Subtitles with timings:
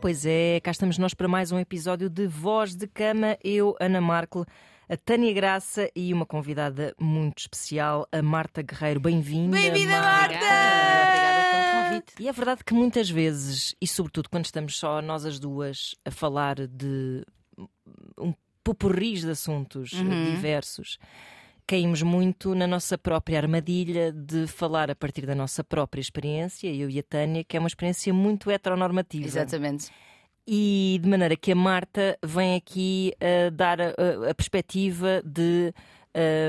[0.00, 3.36] Pois é, cá estamos nós para mais um episódio de Voz de Cama.
[3.44, 4.46] Eu, Ana Marco,
[4.88, 8.98] a Tânia Graça e uma convidada muito especial, a Marta Guerreiro.
[9.00, 9.56] Bem-vinda.
[9.56, 10.34] Bem-vinda, Marta!
[10.36, 12.14] Obrigada pelo convite.
[12.18, 16.10] E é verdade que muitas vezes, e sobretudo quando estamos só nós as duas a
[16.10, 17.24] falar de
[18.18, 18.32] um
[18.64, 20.34] popurris de assuntos Uhum.
[20.34, 20.98] diversos,
[21.70, 26.90] caímos muito na nossa própria armadilha de falar a partir da nossa própria experiência, eu
[26.90, 29.24] e a Tânia, que é uma experiência muito heteronormativa.
[29.24, 29.88] Exatamente.
[30.48, 35.72] E de maneira que a Marta vem aqui a dar a, a- a perspectiva de.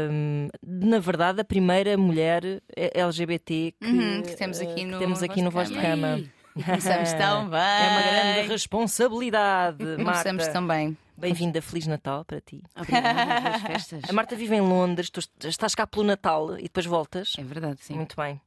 [0.09, 2.41] hum, de, na verdade, a primeira mulher
[2.75, 6.19] LGBT que, Uhum, que temos aqui eh, que no temos aqui no Voz de Cama.
[6.65, 7.59] Começamos tão bem.
[7.61, 10.51] É uma grande responsabilidade, Começamos Marta.
[10.53, 10.97] tão bem.
[11.21, 12.61] Bem-vinda, Feliz Natal para ti.
[12.75, 14.01] Obrigada, boas festas.
[14.09, 17.33] A Marta vive em Londres, tu estás cá pelo Natal e depois voltas.
[17.37, 17.95] É verdade, sim.
[17.95, 18.39] Muito bem.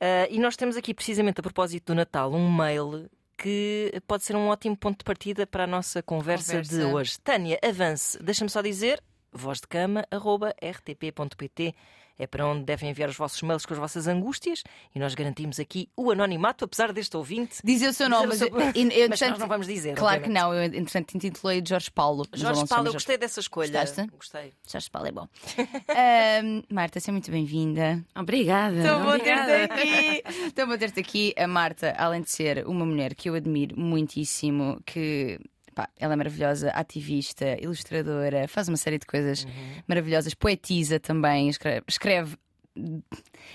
[0.00, 4.36] Ah, e nós temos aqui, precisamente a propósito do Natal, um mail que pode ser
[4.36, 6.94] um ótimo ponto de partida para a nossa conversa, de Conversa.
[6.94, 7.18] hoje.
[7.20, 8.20] Tânia, avance.
[8.22, 9.02] Deixa-me só dizer
[9.32, 11.74] vozdecama.rtp.pt
[12.18, 14.62] é para onde devem enviar os vossos mails com as vossas angústias
[14.94, 17.58] e nós garantimos aqui o anonimato, apesar deste ouvinte.
[17.64, 19.94] Dizer o seu nome, mas, Dizer o seu- eu- eu- Mas nós não vamos dizer.
[19.96, 20.42] Claro que obviamente.
[20.42, 22.26] não, eu entretanto intitulei de Jorge Paulo.
[22.34, 23.68] Jorge Paulo, eu gostei dessa escolha.
[23.80, 24.10] Gostaste?
[24.16, 24.52] Gostei.
[24.70, 25.28] Jorge Paulo é bom.
[25.88, 28.04] Ahm, Marta, seja muito bem-vinda.
[28.16, 28.76] Obrigada.
[28.78, 30.22] Estou bom ter-te aqui.
[30.48, 31.34] Estou bom ter-te aqui.
[31.36, 35.38] A Marta, além de ser uma mulher que eu admiro muitíssimo, que
[35.78, 39.82] pá, ela é maravilhosa, ativista, ilustradora, faz uma série de coisas Uhum.
[39.86, 41.84] maravilhosas, poetisa também, escreve.
[41.88, 42.36] escreve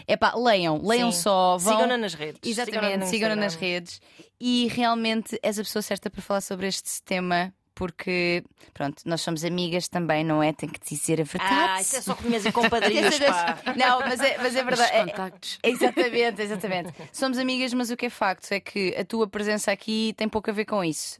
[0.07, 1.21] é pá, leiam, leiam Sim.
[1.21, 1.57] só.
[1.57, 1.73] Vão...
[1.73, 2.39] Sigam-na nas redes.
[2.45, 3.73] Exatamente, sigam-na nas Instagram.
[3.73, 4.01] redes.
[4.39, 8.43] E realmente és a pessoa certa para falar sobre este tema, porque,
[8.73, 10.53] pronto, nós somos amigas também, não é?
[10.53, 11.53] Tenho que dizer a verdade.
[11.53, 13.57] Ah, isso é só comias e compadrias, pá.
[13.75, 14.91] Não, mas é, mas é Os verdade.
[14.95, 15.59] É- contactos.
[15.63, 16.93] Exatamente, exatamente.
[17.11, 20.49] Somos amigas, mas o que é facto é que a tua presença aqui tem pouco
[20.49, 21.19] a ver com isso.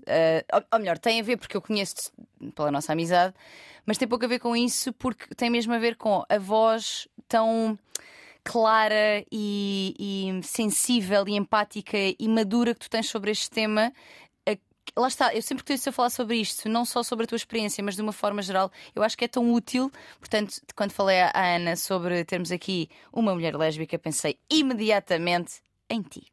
[0.53, 2.11] Ou- ou melhor, tem a ver porque eu conheço-te
[2.55, 3.33] pela nossa amizade,
[3.85, 7.07] mas tem pouco a ver com isso porque tem mesmo a ver com a voz
[7.27, 7.77] tão
[8.43, 13.91] clara e, e sensível e empática e madura que tu tens sobre este tema.
[14.95, 17.35] Lá está, eu sempre que te a falar sobre isto, não só sobre a tua
[17.35, 19.91] experiência, mas de uma forma geral, eu acho que é tão útil.
[20.19, 26.27] Portanto, quando falei à Ana sobre termos aqui uma mulher lésbica, pensei imediatamente em ti.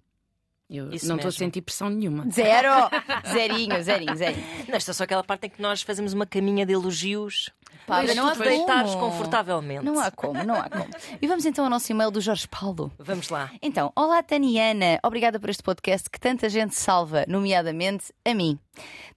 [0.70, 2.30] Eu Isso não estou a sentir pressão nenhuma.
[2.30, 2.68] Zero!
[3.26, 4.46] Zerinho, zerinho, zerinho.
[4.68, 7.50] Não, esta é só aquela parte em que nós fazemos uma caminha de elogios
[7.86, 9.84] Pá, para não há deitares confortavelmente.
[9.84, 10.88] Não há como, não há como.
[11.20, 12.92] E vamos então ao nosso e-mail do Jorge Paulo.
[12.98, 13.50] Vamos lá.
[13.60, 18.56] Então, olá Taniana, obrigada por este podcast que tanta gente salva, nomeadamente a mim.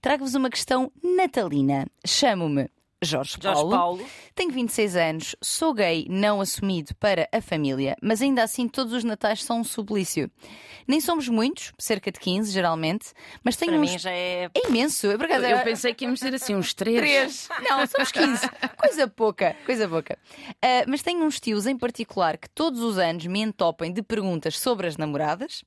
[0.00, 1.86] Trago-vos uma questão natalina.
[2.04, 2.68] Chamo-me
[3.04, 3.70] Jorge, Jorge Paulo.
[3.70, 4.06] Paulo.
[4.34, 9.04] Tenho 26 anos, sou gay não assumido para a família, mas ainda assim todos os
[9.04, 10.30] natais são um suplício.
[10.86, 13.12] Nem somos muitos, cerca de 15 geralmente,
[13.42, 13.90] mas tenho Para uns...
[13.92, 14.50] mim já é.
[14.54, 16.98] É imenso, eu por acaso Eu pensei que íamos ter assim uns três.
[16.98, 17.48] Três.
[17.68, 18.48] Não, somos 15.
[18.76, 20.18] Coisa pouca, coisa pouca.
[20.60, 24.58] Ah, mas tenho uns tios em particular que todos os anos me entopem de perguntas
[24.58, 25.64] sobre as namoradas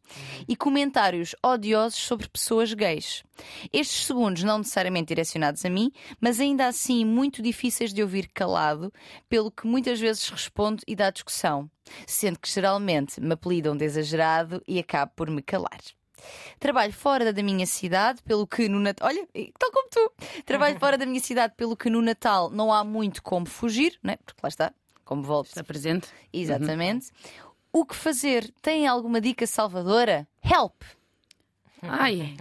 [0.47, 3.23] e comentários odiosos sobre pessoas gays.
[3.71, 8.91] Estes segundos não necessariamente direcionados a mim, mas ainda assim muito difíceis de ouvir calado,
[9.29, 11.69] pelo que muitas vezes respondo e dá discussão,
[12.05, 15.79] sendo que geralmente me apelidam de exagerado e acabo por me calar.
[16.59, 19.07] Trabalho fora da minha cidade, pelo que no Natal.
[19.07, 19.27] Olha,
[19.57, 20.11] tal como tu.
[20.45, 24.17] Trabalho fora da minha cidade, pelo que no Natal não há muito como fugir, né?
[24.25, 24.73] porque lá está,
[25.05, 25.47] como volto.
[25.47, 26.07] Está presente?
[26.33, 27.11] Exatamente.
[27.71, 28.51] O que fazer?
[28.61, 30.27] Tem alguma dica salvadora?
[30.43, 30.81] Help!
[31.81, 32.35] Ai,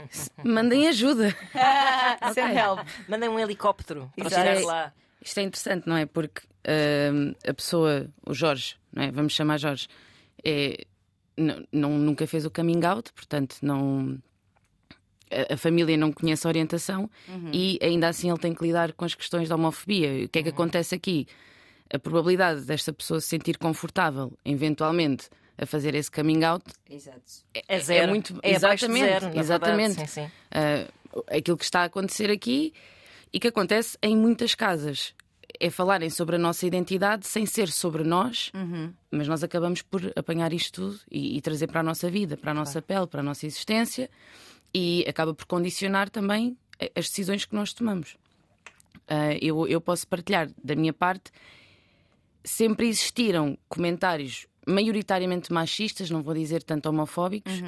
[0.44, 1.34] mandem ajuda.
[2.34, 2.80] Send help.
[3.08, 4.92] Mandem um helicóptero para chegar lá.
[5.20, 6.06] Isto é interessante, não é?
[6.06, 6.42] Porque
[7.12, 9.10] hum, a pessoa, o Jorge, não é?
[9.10, 9.88] vamos chamar Jorge,
[10.44, 10.84] é,
[11.36, 14.18] n- não, nunca fez o coming out, portanto, não.
[15.30, 17.10] A, a família não conhece a orientação
[17.52, 20.24] e ainda assim ele tem que lidar com as questões da homofobia.
[20.24, 21.26] O que é que acontece aqui?
[21.92, 27.20] A probabilidade desta pessoa se sentir confortável, eventualmente, a fazer esse coming out Exato.
[27.68, 28.08] É zero.
[28.08, 29.96] muito- é abaixo de exatamente, zero, exatamente.
[29.96, 30.10] verdade.
[30.10, 31.18] Sim, sim.
[31.18, 32.72] uh, aquilo que está a acontecer aqui
[33.32, 35.14] e que acontece em muitas casas.
[35.58, 38.52] É falarem sobre a nossa identidade sem ser sobre nós,
[39.10, 42.50] mas nós acabamos por apanhar isto tudo e, e trazer para a nossa vida, para
[42.50, 44.10] a nossa pele, para a nossa existência
[44.74, 46.58] e acaba por condicionar também
[46.94, 48.18] as decisões que nós tomamos.
[49.08, 51.30] Uh, eu, eu posso partilhar da minha parte,
[52.44, 57.62] sempre existiram comentários maioritariamente machistas, não vou dizer tanto homofóbicos,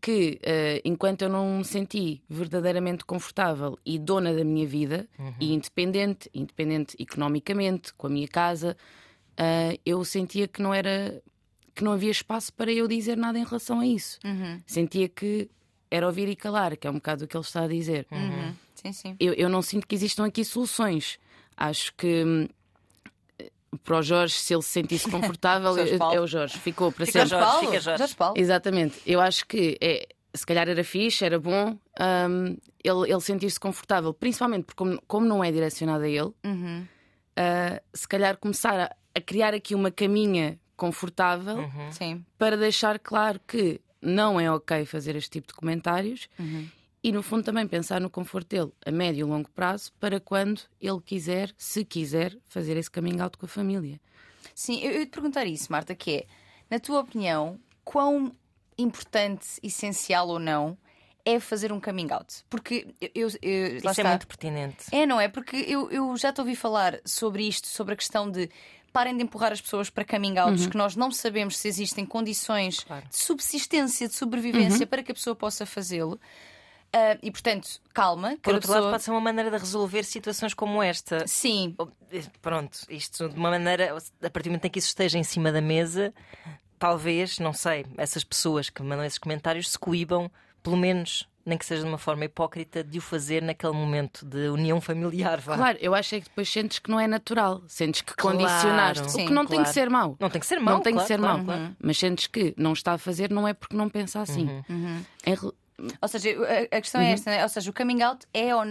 [0.00, 5.08] que eh, enquanto eu não me senti verdadeiramente confortável e dona da minha vida
[5.40, 8.76] e independente, independente economicamente, com a minha casa,
[9.36, 11.22] eh, eu sentia que não era
[11.74, 14.18] que não havia espaço para eu dizer nada em relação a isso.
[14.66, 15.50] Sentia que
[15.90, 18.06] era ouvir e calar, que é um bocado o que ele está a dizer.
[18.10, 18.54] Uhum.
[18.74, 19.16] Sim, sim.
[19.20, 21.18] Eu, eu não sinto que existam aqui soluções.
[21.56, 22.48] Acho que hum,
[23.84, 26.58] para o Jorge, se ele se sentisse confortável, é, é o Jorge.
[26.58, 27.28] Ficou para Fica sempre.
[27.30, 27.66] Jorge, Paulo.
[27.66, 27.98] fica Jorge.
[27.98, 28.34] Jorge Paulo.
[28.38, 29.00] Exatamente.
[29.06, 31.76] Eu acho que é, se calhar era fixe, era bom
[32.28, 36.86] hum, ele, ele sentir-se confortável, principalmente porque, como, como não é direcionado a ele, Uhum.
[37.36, 42.22] ah, se calhar começar a, a criar aqui uma caminha confortável Uhum.
[42.38, 46.68] Para deixar claro que não é ok fazer este tipo de comentários Uhum.
[47.08, 50.62] E, no fundo, também pensar no conforto dele a médio e longo prazo para quando
[50.80, 54.00] ele quiser, se quiser, fazer esse coming out com a família.
[54.54, 56.26] Sim, eu eu ia te perguntar isso, Marta, que é,
[56.68, 58.34] na tua opinião, quão
[58.76, 60.76] importante, essencial ou não
[61.24, 62.44] é fazer um coming out?
[62.50, 64.84] Porque eu, eu, eu- lá Isso é muito pertinente.
[64.92, 65.28] É, não é?
[65.28, 68.48] Porque eu, eu já te ouvi falar sobre isto, sobre a questão de
[68.92, 72.80] parem de empurrar as pessoas para coming outs, que nós não sabemos se existem condições
[72.80, 73.06] Claro.
[73.08, 76.18] de subsistência, de sobrevivência para que a pessoa possa fazê-lo.
[76.98, 78.80] Ah, e portanto, calma, Por outro pessoa...
[78.80, 81.26] lado, pode ser uma maneira de resolver situações como esta.
[81.26, 81.74] Sim,
[82.10, 85.22] eh, Pronto, isto de uma maneira, a partir do momento em que isso esteja em
[85.24, 86.14] cima da mesa,
[86.78, 90.30] talvez, não sei, essas pessoas que mandam esses comentários se coíbam,
[90.62, 94.48] pelo menos, nem que seja de uma forma hipócrita, de o fazer naquele momento de
[94.48, 95.40] união familiar.
[95.40, 95.56] Vá.
[95.56, 98.36] Claro, eu acho que depois sentes que não é natural, sentes que Claro.
[98.38, 99.68] condicionaste, Sim, o que não tem claro.
[99.68, 100.16] que ser mau.
[100.18, 100.74] Não tem que ser mau.
[100.74, 101.76] não tem claro, que ser claro, mau, claro.
[101.80, 104.48] mas sentes que não está a fazer, não é porque não pensa assim.
[105.24, 105.52] Em re-
[106.00, 107.42] Ou seja, a, a questão é esta, né?
[107.42, 108.62] ou seja, o coming out é, ou,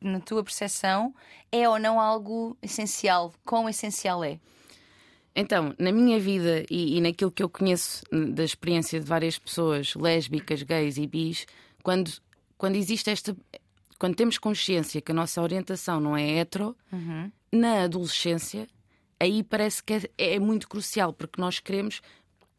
[0.00, 1.14] na tua percepção,
[1.52, 3.32] é ou não algo essencial?
[3.44, 4.40] Quão essencial é?
[5.34, 9.94] Então, na minha vida e, e naquilo que eu conheço da experiência de várias pessoas
[9.94, 11.46] lésbicas, gays e bis,
[11.82, 12.10] quando,
[12.58, 13.36] quando existe esta.
[13.98, 16.74] Quando temos consciência que a nossa orientação não é hetero,
[17.52, 18.66] na adolescência,
[19.20, 22.00] aí parece que é, é muito crucial, porque nós queremos.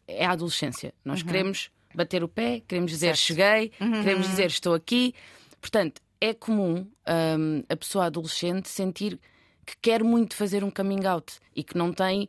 [0.08, 0.94] É a adolescência.
[1.06, 3.72] Nós queremos bater o pé, queremos dizer cheguei,
[4.02, 5.14] queremos dizer estou aqui.
[5.60, 6.88] Portanto, é comum
[7.38, 9.20] hum, a pessoa adolescente sentir
[9.66, 12.28] que quer muito fazer um coming out e que não tem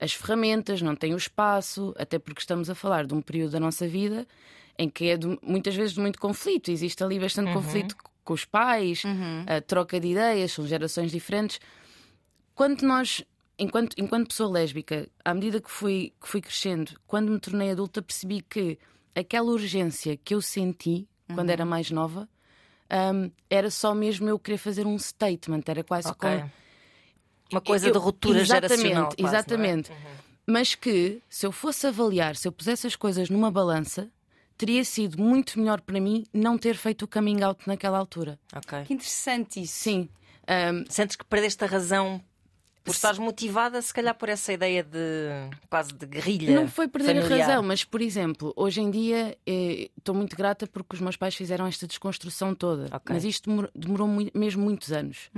[0.00, 3.60] as ferramentas, não tem o espaço, até porque estamos a falar de um período da
[3.60, 4.26] nossa vida
[4.78, 6.70] em que é de- muitas vezes de muito conflito.
[6.70, 9.02] Existe ali bastante conflito c- com os pais,
[9.46, 11.60] a troca de ideias, são gerações diferentes.
[12.54, 13.24] Quando nós,
[13.58, 18.02] enquanto, enquanto pessoa lésbica, à medida que fui, que fui crescendo, quando me tornei adulta,
[18.02, 18.78] percebi que
[19.14, 22.28] aquela urgência que eu senti quando era mais nova
[23.14, 26.28] hum, era só mesmo eu querer fazer um statement, era quase Ok.
[26.28, 26.50] como
[27.50, 29.08] Uma coisa eu- de ruptura exatamente, geracional.
[29.08, 29.28] quase, é?
[29.28, 29.92] Exatamente.
[30.46, 34.10] Mas que, se eu fosse avaliar, se eu pusesse as coisas numa balança,
[34.58, 38.38] teria sido muito melhor para mim não ter feito o coming out naquela altura.
[38.54, 38.84] Ok.
[38.84, 39.74] Que interessante isso.
[39.74, 40.08] Sim.
[40.46, 42.20] Ahm, Sentes que perdeste a razão
[42.84, 44.98] por estares motivada, se calhar, por essa ideia de
[45.70, 46.54] quase de guerrilha.
[46.54, 47.46] não foi perder a familiar.
[47.46, 51.34] razão, mas, por exemplo, hoje em dia eh, estou muito grata porque os meus pais
[51.34, 52.84] fizeram esta desconstrução toda.
[52.94, 53.14] Ok.
[53.14, 55.30] Mas isto demorou, demorou mui- mesmo muitos anos.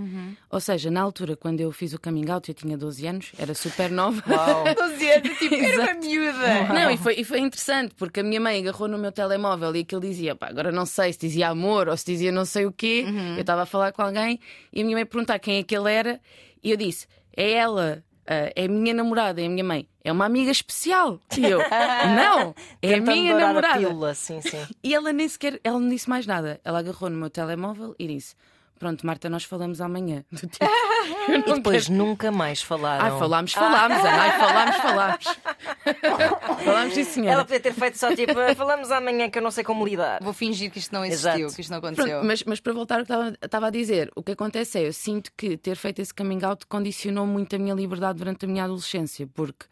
[0.51, 3.55] Ou seja, na altura, quando eu fiz o coming out, eu tinha 12 anos, era
[3.55, 4.23] super nova.
[4.27, 4.65] Uau.
[4.75, 6.63] 12 anos, tipo, era uma miúda.
[6.73, 9.81] Não, e foi, e foi interessante, porque a minha mãe agarrou no meu telemóvel e
[9.81, 12.73] aquilo dizia, pá, agora não sei se dizia amor ou se dizia não sei o
[12.73, 13.05] quê.
[13.35, 14.41] Eu estava a falar com alguém
[14.73, 16.21] e a minha mãe perguntar quem é que ele era
[16.63, 17.07] e eu disse,
[17.37, 18.03] é ela.
[18.27, 19.89] ah, é a minha namorada, é a minha mãe.
[20.03, 21.19] É uma amiga especial.
[21.37, 21.59] E eu,
[22.17, 23.79] não, é a minha dourar a namorada.
[23.79, 24.63] pílula, sim, sim.
[24.83, 26.61] E ela nem sequer, ela não disse mais nada.
[26.65, 28.35] Ela agarrou no meu telemóvel e disse:
[28.85, 30.27] Pronto, Marta, nós falamos amanhã.
[30.35, 33.03] Tipo, E depois quero- nunca mais falaram.
[33.05, 34.11] Ai, falámos, falámos, Ana.
[34.23, 35.25] Ai, falámos, falámos.
[36.65, 37.33] falámos, sim, senhora.
[37.33, 40.23] Ela podia ter feito só tipo, falamos amanhã que eu não sei como lidar.
[40.23, 41.55] Vou fingir que isto não existiu, Exato.
[41.55, 42.05] que isto não aconteceu.
[42.07, 43.13] Pronto, mas, mas para voltar ao que
[43.43, 46.67] estava- a dizer, o que acontece é, eu sinto que ter feito esse coming out
[46.67, 49.65] condicionou muito a minha liberdade durante a minha adolescência, porque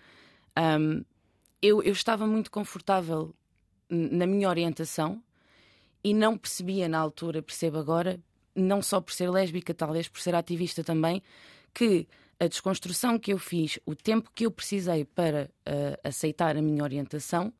[0.59, 1.03] hum,
[1.61, 3.35] eu, eu estava muito confortável
[3.91, 5.23] na minha orientação
[6.03, 8.19] e não percebia na altura, percebo agora,
[8.55, 11.23] não só por ser lésbica, talvez por ser ativista também,
[11.75, 12.07] que
[12.39, 16.83] a desconstrução que eu fiz, o tempo que eu precisei para ah, aceitar a minha
[16.83, 17.53] orientação,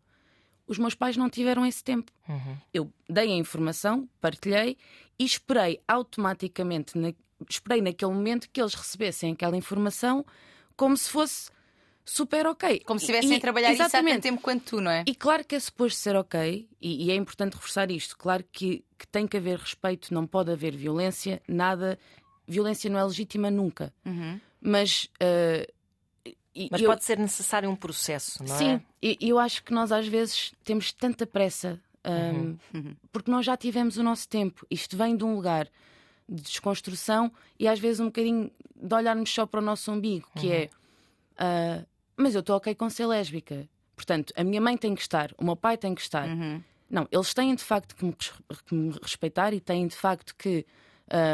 [0.67, 2.11] os meus pais não tiveram esse tempo.
[2.73, 4.77] Eu dei a informação, partilhei
[5.19, 7.13] e esperei automaticamente, na-
[7.49, 10.25] esperei naquele momento que eles recebessem aquela informação
[10.77, 11.51] como se fosse
[12.05, 12.81] super ok.
[12.81, 14.15] Como se estivessem a trabalhar isso há exatamente.
[14.15, 15.05] tanto tempo quanto tu, não é?
[15.07, 18.17] E claro que é suposto ser ok, e, e é importante reforçar isto.
[18.19, 21.99] Claro que, que tem que haver respeito, não pode haver violência, nada.
[22.47, 23.93] Violência não é legítima nunca.
[24.61, 25.09] Mas.
[25.21, 25.67] ah,
[26.55, 28.59] e- Mas eu- pode ser necessário um processo, não é?
[28.59, 32.59] Sim, e e eu acho que nós às vezes temos tanta pressa hum,
[33.11, 34.67] porque nós já tivemos o nosso tempo.
[34.71, 35.67] Isto vem de um lugar
[36.29, 40.51] de desconstrução e às vezes um bocadinho de olharmos só para o nosso umbigo, que
[40.51, 40.71] é
[41.39, 41.85] ah,
[42.23, 43.69] mas eu estou ok com ser lésbica.
[43.97, 46.27] Portanto, a minha mãe tem que estar, o meu pai tem que estar.
[46.89, 50.67] Não, eles têm de facto que me, que me respeitar e têm de facto que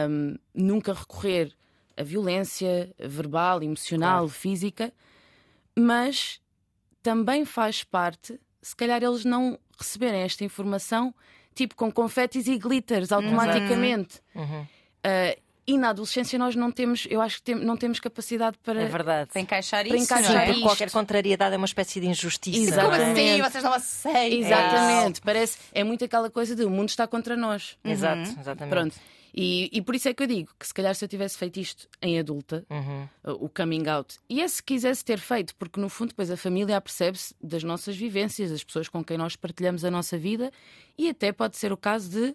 [0.09, 1.53] um, nunca recorrer
[1.97, 4.29] a violência verbal, emocional, claro.
[4.29, 4.93] física,
[5.77, 6.41] mas
[7.03, 11.15] também faz parte, se calhar eles não receberem esta informação
[11.55, 14.21] tipo com confetes e glitters automaticamente.
[14.35, 14.63] Uhum.
[14.63, 18.81] Uh, e na adolescência nós não temos, eu acho que tem, não temos capacidade para,
[18.81, 19.31] é verdade.
[19.31, 20.05] para encaixar para isso.
[20.07, 20.61] Encaixar é?
[20.63, 22.59] qualquer contrariedade é uma espécie de injustiça.
[22.59, 22.99] Exatamente.
[22.99, 23.43] Como assim?
[23.43, 24.39] Vocês não aceitam.
[24.39, 25.21] Exatamente.
[25.21, 25.23] É.
[25.23, 27.77] Parece, é muito aquela coisa de o mundo está contra nós.
[27.85, 27.93] Uhum.
[27.93, 28.71] Exato, exatamente.
[28.71, 28.97] Pronto.
[29.35, 31.61] E, e, por isso é que eu digo que se calhar se eu tivesse feito
[31.61, 33.07] isto em adulta, uhum.
[33.45, 36.81] o coming out, e é se quisesse ter feito, porque no fundo depois a família
[36.81, 40.51] percebe-se das nossas vivências, das pessoas com quem nós partilhamos a nossa vida,
[40.97, 42.35] e até pode ser o caso de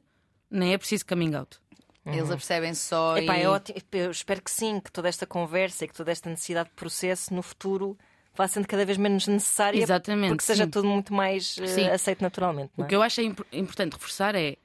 [0.53, 1.57] nem é preciso coming out.
[2.05, 2.13] Uhum.
[2.13, 3.17] Eles apercebem só.
[3.17, 3.43] Epá, e...
[3.43, 3.77] é ótimo.
[3.93, 7.33] Eu espero que sim, que toda esta conversa e que toda esta necessidade de processo
[7.33, 7.98] no futuro
[8.36, 12.72] vá sendo cada vez menos necessária Exatamente, porque seja tudo muito mais uh, aceito naturalmente.
[12.77, 12.81] É?
[12.81, 14.57] O que eu acho é imp importante reforçar é,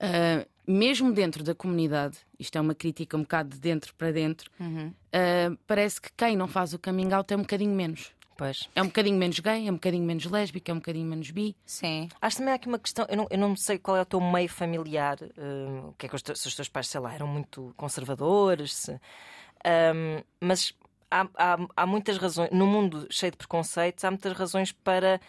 [0.00, 4.50] uh, mesmo dentro da comunidade, isto é uma crítica um bocado de dentro para dentro,
[4.58, 4.88] uhum.
[4.88, 8.12] uh, parece que quem não faz o coming out é um bocadinho menos.
[8.36, 8.68] Pois.
[8.74, 11.56] É um bocadinho menos gay, é um bocadinho menos lésbica, é um bocadinho menos bi.
[11.64, 12.08] Sim.
[12.20, 14.20] Acho também há aqui uma questão, eu não, eu não sei qual é o teu
[14.20, 17.14] meio familiar, uh, o que é que os, teus, se os teus pais, sei lá,
[17.14, 20.74] eram muito conservadores, se, um, mas
[21.10, 25.20] há, há, há, muitas razões, no mundo cheio de preconceitos, há muitas razões para.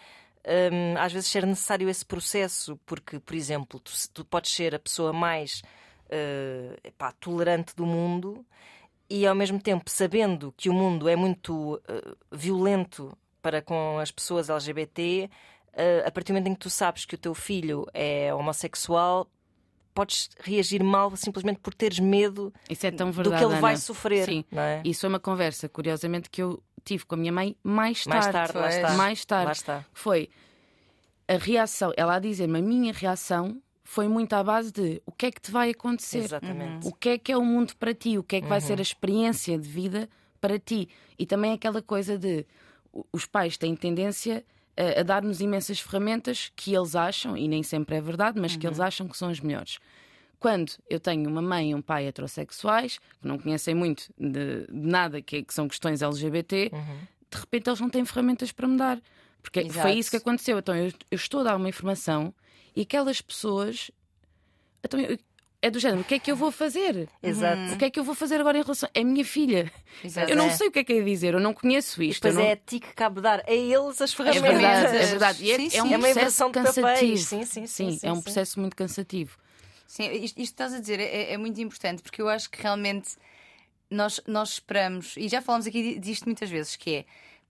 [0.72, 4.78] Um, às vezes ser necessário esse processo, porque, por exemplo, tu, tu podes ser a
[4.78, 5.60] pessoa mais
[6.06, 8.46] uh, epá, tolerante do mundo
[9.08, 14.10] e ao mesmo tempo sabendo que o mundo é muito uh, violento para com as
[14.10, 15.30] pessoas LGBT,
[15.68, 19.30] uh, a partir do momento em que tu sabes que o teu filho é homossexual,
[19.94, 23.60] podes reagir mal simplesmente por teres medo é verdade, do que ele Ana.
[23.60, 24.26] vai sofrer.
[24.26, 24.44] Sim.
[24.52, 24.82] É?
[24.84, 28.32] Isso é uma conversa, curiosamente, que eu tive com a minha mãe mais tarde.
[28.32, 28.92] Mais tarde, lá está.
[28.92, 29.46] Mais tarde.
[29.46, 29.84] Lá está.
[29.92, 30.28] Foi
[31.26, 35.26] a reação, ela a dizer-me a minha reação foi muito à base de o que
[35.26, 36.86] é que te vai acontecer, Exatamente.
[36.86, 38.50] o que é que é o mundo para ti, o que é que uhum.
[38.50, 40.08] vai ser a experiência de vida
[40.40, 40.88] para ti.
[41.16, 42.44] E também aquela coisa de
[43.12, 44.44] os pais têm tendência
[44.76, 48.58] a, a dar-nos imensas ferramentas que eles acham, e nem sempre é verdade, mas uhum.
[48.58, 49.78] que eles acham que são as melhores.
[50.40, 54.88] Quando eu tenho uma mãe e um pai heterossexuais, que não conhecem muito de, de
[54.88, 56.98] nada que, que, são questões LGBT, uhum.
[57.30, 59.00] de repente eles não têm ferramentas para me dar.
[59.40, 59.80] Porque Exato.
[59.80, 60.58] foi isso que aconteceu.
[60.58, 62.34] Então eu, eu estou a dar uma informação
[62.76, 63.90] e aquelas pessoas.
[64.84, 65.00] Então,
[65.62, 67.08] é do género, o que é que eu vou fazer?
[67.22, 67.74] Exato.
[67.74, 68.88] O que é que eu vou fazer agora em relação.
[68.94, 69.72] É minha filha.
[70.04, 70.30] Exato.
[70.30, 72.20] Eu não sei o que é que é dizer, eu não conheço isto.
[72.22, 72.42] Pois não...
[72.42, 74.44] é a ti que cabe dar a eles as ferramentas.
[74.44, 75.44] É verdade, é verdade.
[75.44, 77.16] E é, sim, é um é processo cansativo.
[77.16, 79.38] Sim, sim, sim, sim, é um processo muito cansativo.
[79.88, 83.16] Sim, isto, isto estás a dizer é, é, muito importante porque eu acho que realmente
[83.90, 87.04] nós, nós esperamos, e já falamos aqui disto muitas vezes, que é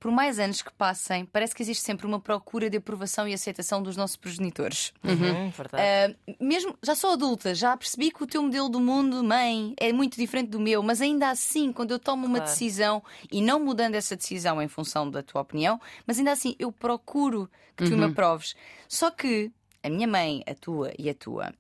[0.06, 3.82] por mais anos que passem, parece que existe sempre uma procura de aprovação e aceitação
[3.82, 4.92] dos nossos progenitores.
[5.02, 9.74] Uhum, uh, mesmo, já sou adulta, já percebi que o teu modelo do mundo, mãe,
[9.76, 12.52] é muito diferente do meu, mas ainda assim, quando eu tomo uma claro.
[12.52, 16.70] decisão e não mudando essa decisão em função da tua opinião, mas ainda assim eu
[16.70, 17.98] procuro que tu uhum.
[17.98, 18.54] me aproves.
[18.86, 19.50] Só que
[19.82, 21.52] a minha mãe, a tua e a tua,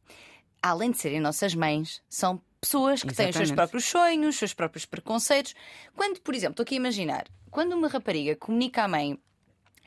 [0.62, 3.34] além de serem nossas mães, são pessoas que Exatamente.
[3.34, 5.54] têm os seus próprios sonhos, os seus próprios preconceitos.
[5.94, 9.18] Quando, por exemplo, estou aqui a imaginar, quando uma rapariga comunica à mãe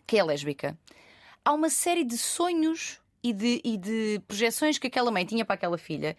[0.05, 0.77] que é lésbica,
[1.43, 5.55] há uma série de sonhos e de, e de projeções que aquela mãe tinha para
[5.55, 6.15] aquela filha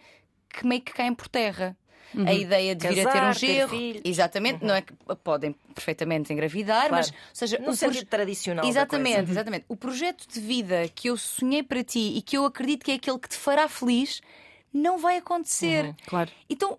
[0.49, 1.75] que meio que caem por terra.
[2.13, 2.27] Uhum.
[2.27, 3.69] A ideia de Casar, vir a ter um genro.
[3.69, 4.67] Ter exatamente, uhum.
[4.67, 4.93] não é que
[5.23, 6.95] podem perfeitamente engravidar, claro.
[6.95, 8.65] mas ou seja, no o sentido tradicional.
[8.65, 9.65] Exatamente, exatamente.
[9.69, 12.95] O projeto de vida que eu sonhei para ti e que eu acredito que é
[12.95, 14.21] aquele que te fará feliz
[14.73, 15.85] não vai acontecer.
[15.85, 15.95] Uhum.
[16.05, 16.31] Claro.
[16.49, 16.77] Então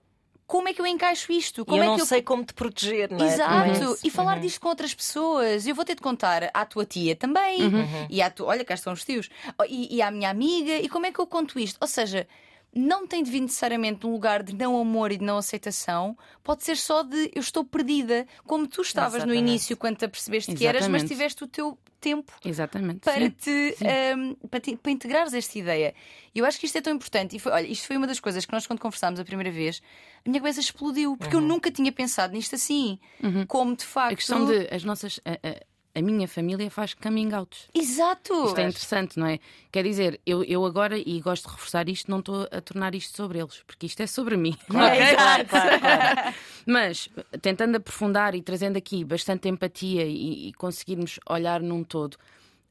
[0.53, 1.65] como é que eu encaixo isto?
[1.65, 3.27] Como eu é não que eu sei como te proteger, não é?
[3.27, 3.99] Exato.
[4.05, 4.43] E falar uhum.
[4.43, 5.67] disto com outras pessoas.
[5.67, 7.63] Eu vou ter de contar à tua tia também.
[7.63, 8.07] Uhum.
[8.11, 8.49] E à tua.
[8.49, 9.31] Olha, cá estão os tios.
[9.67, 10.77] E, e à minha amiga.
[10.77, 11.79] E como é que eu conto isto?
[11.81, 12.29] Ou seja,
[12.75, 16.65] não tem de vir necessariamente um lugar de não amor e de não aceitação, pode
[16.65, 19.43] ser só de eu estou perdida, como tu estavas Exatamente.
[19.43, 23.01] no início quando te apercebeste que eras, mas tiveste o teu tempo Exatamente.
[23.01, 23.31] Para, sim.
[23.31, 23.85] Te, sim.
[24.17, 25.95] Um, para, te, para integrares esta ideia.
[26.35, 27.37] E eu acho que isto é tão importante.
[27.37, 29.81] E foi, olha, isto foi uma das coisas que nós, quando conversámos a primeira vez,
[30.27, 31.43] a minha cabeça explodiu, porque uhum.
[31.43, 32.99] eu nunca tinha pensado nisto assim.
[33.23, 33.47] Uhum.
[33.47, 34.13] Como de facto.
[34.13, 35.21] A questão de as nossas.
[35.25, 37.69] A, a a minha família faz coming outs.
[37.75, 38.47] Exato!
[38.47, 39.39] Isto é interessante, não é?
[39.71, 43.17] Quer dizer, eu, eu agora, e gosto de reforçar isto, não estou a tornar isto
[43.17, 44.57] sobre eles, porque isto é sobre mim.
[44.73, 45.15] Okay?
[45.15, 46.35] Claro, claro, claro.
[46.67, 47.09] Mas,
[47.41, 52.17] tentando aprofundar e trazendo aqui bastante empatia e, e conseguirmos olhar num todo,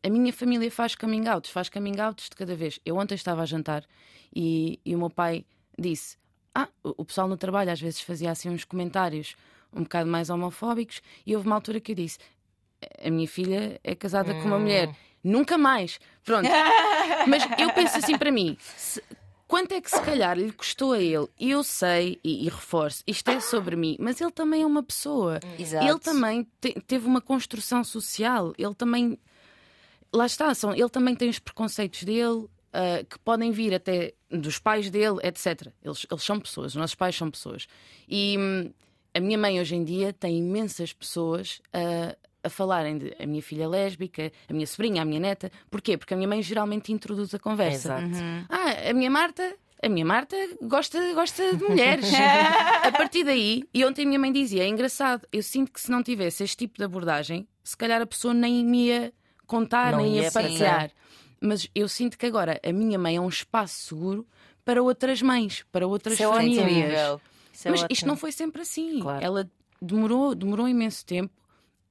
[0.03, 2.79] a minha família faz coming outs, faz coming outs de cada vez.
[2.85, 3.83] Eu ontem estava a jantar
[4.35, 5.45] e, e o meu pai
[5.77, 6.17] disse:
[6.55, 9.35] Ah, o pessoal no trabalho às vezes fazia assim uns comentários
[9.73, 12.19] um bocado mais homofóbicos, e houve uma altura que eu disse:
[13.03, 14.41] a minha filha é casada hum.
[14.41, 14.95] com uma mulher.
[15.23, 15.99] nunca mais.
[16.23, 16.47] Pronto.
[17.27, 19.03] Mas eu penso assim para mim: se-
[19.47, 21.27] quanto é que se calhar lhe custou a ele?
[21.39, 24.81] E eu sei, e, e reforço, isto é sobre mim, mas ele também é uma
[24.83, 25.39] pessoa.
[25.59, 25.85] Exato.
[25.85, 29.17] Ele também te- teve uma construção social, ele também.
[30.13, 34.59] Lá está, são, ele também tem os preconceitos dele, ah, que podem vir até dos
[34.59, 35.67] pais dele, etc.
[35.83, 37.65] Eles, eles são pessoas, os nossos pais são pessoas.
[38.09, 38.71] E hum,
[39.13, 43.41] a minha mãe hoje em dia tem imensas pessoas a, a falarem de a minha
[43.41, 45.51] filha lésbica, a minha sobrinha, a minha neta.
[45.69, 45.97] Porquê?
[45.97, 47.99] Porque a minha mãe geralmente introduz a conversa.
[47.99, 48.17] Exato.
[48.49, 49.55] Ah, a minha Marta.
[49.83, 52.05] A minha Marta gosta, gosta de mulheres.
[52.83, 55.89] a partir daí, e ontem a minha mãe dizia: é engraçado, eu sinto que se
[55.89, 59.11] não tivesse este tipo de abordagem, se calhar a pessoa nem me ia
[59.47, 60.91] contar, Não nem ia ia partilhar.
[61.39, 64.27] Mas eu sinto que agora a minha mãe é um espaço seguro
[64.63, 67.19] para outras mães, para outras Isso é famílias.
[67.65, 68.99] é Mas isto não foi sempre assim.
[68.99, 69.25] Claro.
[69.25, 71.33] Ela demorou, demorou imenso tempo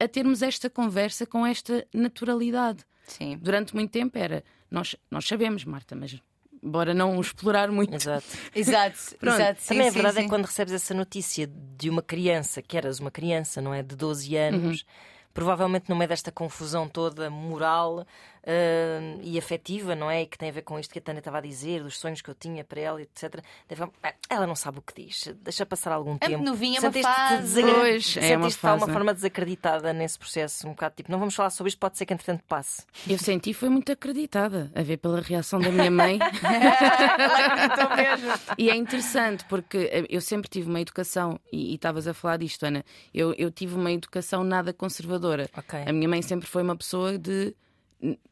[0.03, 2.83] a termos esta conversa com esta naturalidade.
[3.07, 3.37] Sim.
[3.41, 6.19] Durante muito tempo era, nós, nós sabemos, Marta, mas
[6.61, 7.95] bora não explorar muito.
[7.95, 8.25] Exato.
[8.55, 8.97] Exato.
[9.19, 9.35] Pronto.
[9.35, 9.61] Exato.
[9.61, 10.27] Sim, Também a sim, verdade é sim.
[10.27, 13.83] que quando recebes essa notícia de uma criança, que eras uma criança, não é?
[13.83, 14.85] De 12 anos,
[15.33, 18.05] provavelmente no meio desta confusão toda moral
[18.45, 20.23] ah, e afetiva, não é?
[20.23, 22.21] E que tem a ver com isto que a Tânia estava a dizer, dos sonhos
[22.21, 23.41] que eu tinha para ela, etc.
[23.67, 26.37] Deve- ah, Ela não sabe o que diz, deixa passar algum É tempo.
[26.37, 27.41] muito novinha, é uma fase.
[27.41, 28.93] desagra- Pois, é uma Sentiste de alguma fase.
[28.93, 32.13] forma desacreditada nesse processo, um bocado tipo, não vamos falar sobre isto, pode ser que
[32.13, 32.83] entretanto passe.
[33.07, 36.19] Eu senti foi muito acreditada, a ver pela reação da minha mãe.
[38.57, 42.83] e é interessante porque eu sempre tive uma educação, e estavas a falar disto, Ana,
[43.13, 45.49] eu, eu tive uma educação nada conservadora.
[45.57, 45.83] Ok.
[45.85, 47.55] A minha mãe sempre foi uma pessoa de,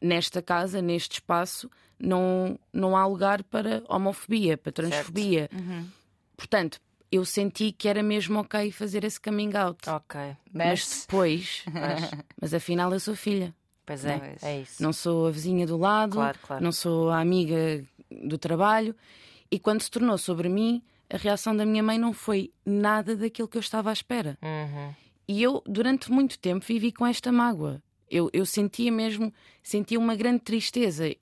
[0.00, 5.48] nesta casa, neste espaço, não, não há lugar para homofobia, para transfobia.
[6.36, 9.88] Portanto, eu senti que era mesmo ok fazer esse coming out.
[9.88, 10.20] Ok.
[10.52, 11.64] Mas Mas depois,
[12.40, 13.54] mas afinal eu sou filha.
[13.84, 14.42] Pois é, Pois.
[14.44, 14.82] é isso.
[14.82, 16.62] Não sou a vizinha do lado, Claro, claro.
[16.62, 18.94] não sou a amiga do trabalho.
[19.50, 20.80] E quando se tornou sobre mim,
[21.12, 24.38] a reação da minha mãe não foi nada daquilo que eu estava à espera.
[24.40, 24.94] Uhum.
[25.26, 27.82] E eu, durante muito tempo, vivi com esta mágoa.
[28.10, 31.14] Eu, eu sentia mesmo, sentia uma grande tristeza,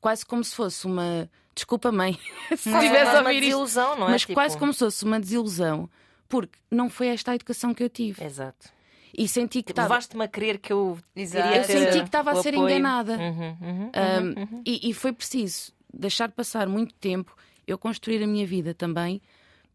[0.00, 1.30] quase como se fosse uma.
[1.54, 2.18] Desculpa, mãe,
[2.56, 3.40] se Quase estivesse a uma ouvir isto.
[3.42, 4.10] desilusão, não é?
[4.10, 5.88] Mas Tipo- quase como se fosse uma desilusão,
[6.28, 8.24] porque não foi esta a educação que eu tive.
[8.24, 8.68] Exato.
[9.16, 9.88] E senti que Tipo, estava.
[9.94, 11.56] Levaste-me a crer que eu Exato.
[11.56, 12.68] Eu senti que estava a ser apoio.
[12.68, 13.16] enganada.
[13.16, 14.62] Uhum, uhum, Um, uhum.
[14.66, 19.22] e, e foi preciso deixar passar muito tempo, eu construir a minha vida também,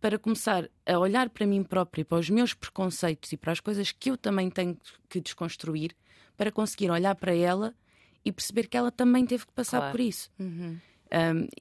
[0.01, 3.93] para começar a olhar para mim própria, para os meus preconceitos e para as coisas
[3.93, 5.95] que eu também tenho que desconstruir,
[6.39, 7.75] para conseguir olhar para ela
[8.23, 9.91] e perceber que ela também teve que passar Claro.
[9.91, 10.31] por isso.
[10.39, 10.69] Um,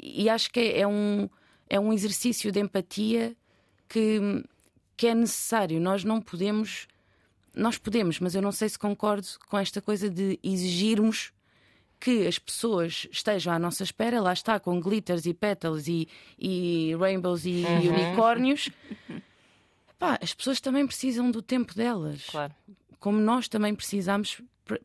[0.00, 1.28] e acho que é, um,
[1.68, 3.36] é um exercício de empatia
[3.88, 4.20] que,
[4.96, 5.80] que é necessário.
[5.80, 6.86] Nós não podemos.
[7.54, 11.32] Nós podemos, mas eu não sei se concordo com esta coisa de exigirmos
[11.98, 16.06] que as pessoas estejam à nossa espera, lá está, com glitters e pétalas e,
[16.38, 18.70] e rainbows e unicórnios.
[19.98, 22.54] Pá, as pessoas também precisam do tempo delas, Claro.
[23.00, 24.40] como nós também precisamos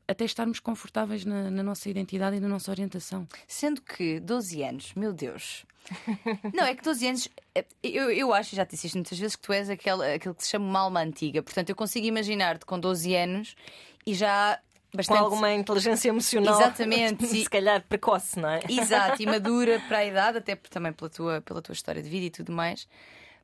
[0.08, 3.28] até estarmos confortáveis na, na nossa identidade e na nossa orientação.
[3.48, 5.66] Sendo que 12 anos, meu Deus.
[6.54, 9.36] Não, é que 12 anos, eh, eu, eu acho, já te disse isto muitas vezes,
[9.36, 11.44] que tu és aquele, aquele que se chama uma alma antiga.
[11.44, 13.56] Portanto, eu consigo imaginar-te com 12 anos
[14.06, 14.60] e já
[14.92, 15.18] Com bastante.
[15.20, 16.54] alguma inteligência emocional.
[16.60, 18.62] Exatamente, Se calhar precoce, não é?
[18.70, 22.10] Exato, e madura para a idade, até por- também pela tua, pela tua história de
[22.10, 22.88] vida e tudo mais.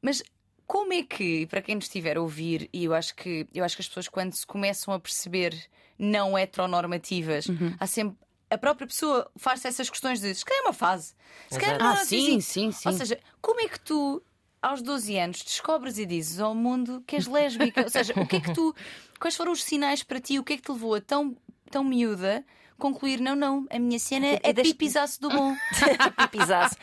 [0.01, 0.23] Mas
[0.69, 3.75] como é que, para quem nos estiver a ouvir, e eu acho que eu acho
[3.75, 5.51] que as pessoas quando se começam a perceber
[5.97, 7.47] não heteronormativas,
[7.79, 8.15] há sempre.
[8.51, 11.13] A própria pessoa faz-se essas questões de se calhar é uma fase.
[11.49, 12.19] Se calhar não é Ah, assim.
[12.19, 12.89] sim, sim, sim.
[12.89, 14.21] Ou seja, como é que tu,
[14.61, 17.81] aos 12 anos, descobres e dizes ao mundo que és lésbica?
[17.83, 18.75] Ou seja, o que é que tu.
[19.19, 20.37] Quais foram os sinais para ti?
[20.37, 21.35] O que é que te levou a tão,
[21.71, 22.45] tão miúda
[22.79, 23.19] concluir?
[23.19, 25.55] Não, não, a minha cena E- é e deixa- pipizaço do bom.
[26.17, 26.75] Pipizasse.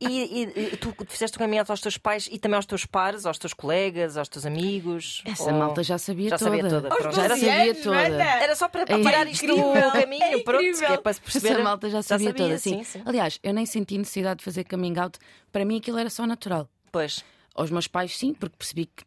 [0.00, 3.24] E, e- e tu fizeste o caminho aos teus pais e também aos teus pares,
[3.26, 5.22] aos teus colegas, aos teus amigos?
[5.24, 6.50] Essa Ou- malta já sabia Já toda.
[6.50, 6.88] sabia toda.
[6.88, 7.98] Já 12 sabia toda.
[8.24, 9.56] Era só para É tirar isto do
[9.92, 11.50] caminho, é pronto, que é para se perceber.
[11.52, 12.78] Essa malta já sabia, toda, sim.
[12.78, 13.02] sim, sim.
[13.04, 15.18] Aliás, eu nem senti necessidade de fazer coming out.
[15.52, 16.68] Para mim aquilo era só natural.
[16.90, 19.04] Pois, Aos meus pais, sim, porque percebi que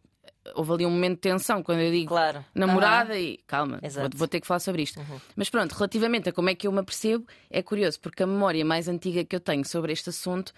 [0.53, 2.45] houve ali um momento de tensão quando eu digo claro.
[2.53, 4.99] namorada e calma, vou, vou ter que falar sobre isto.
[5.36, 8.63] Mas pronto, relativamente a como é que eu me apercebo, é curioso, porque a memória
[8.63, 10.53] mais antiga que eu tenho sobre este assunto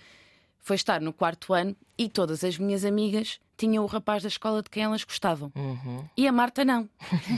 [0.60, 4.62] foi estar no quarto ano e todas as minhas amigas tinham o rapaz da escola
[4.62, 5.52] de quem elas gostavam.
[6.16, 6.90] E a Marta não.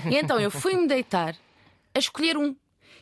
[0.09, 1.35] E então eu fui-me deitar
[1.93, 2.55] a escolher um.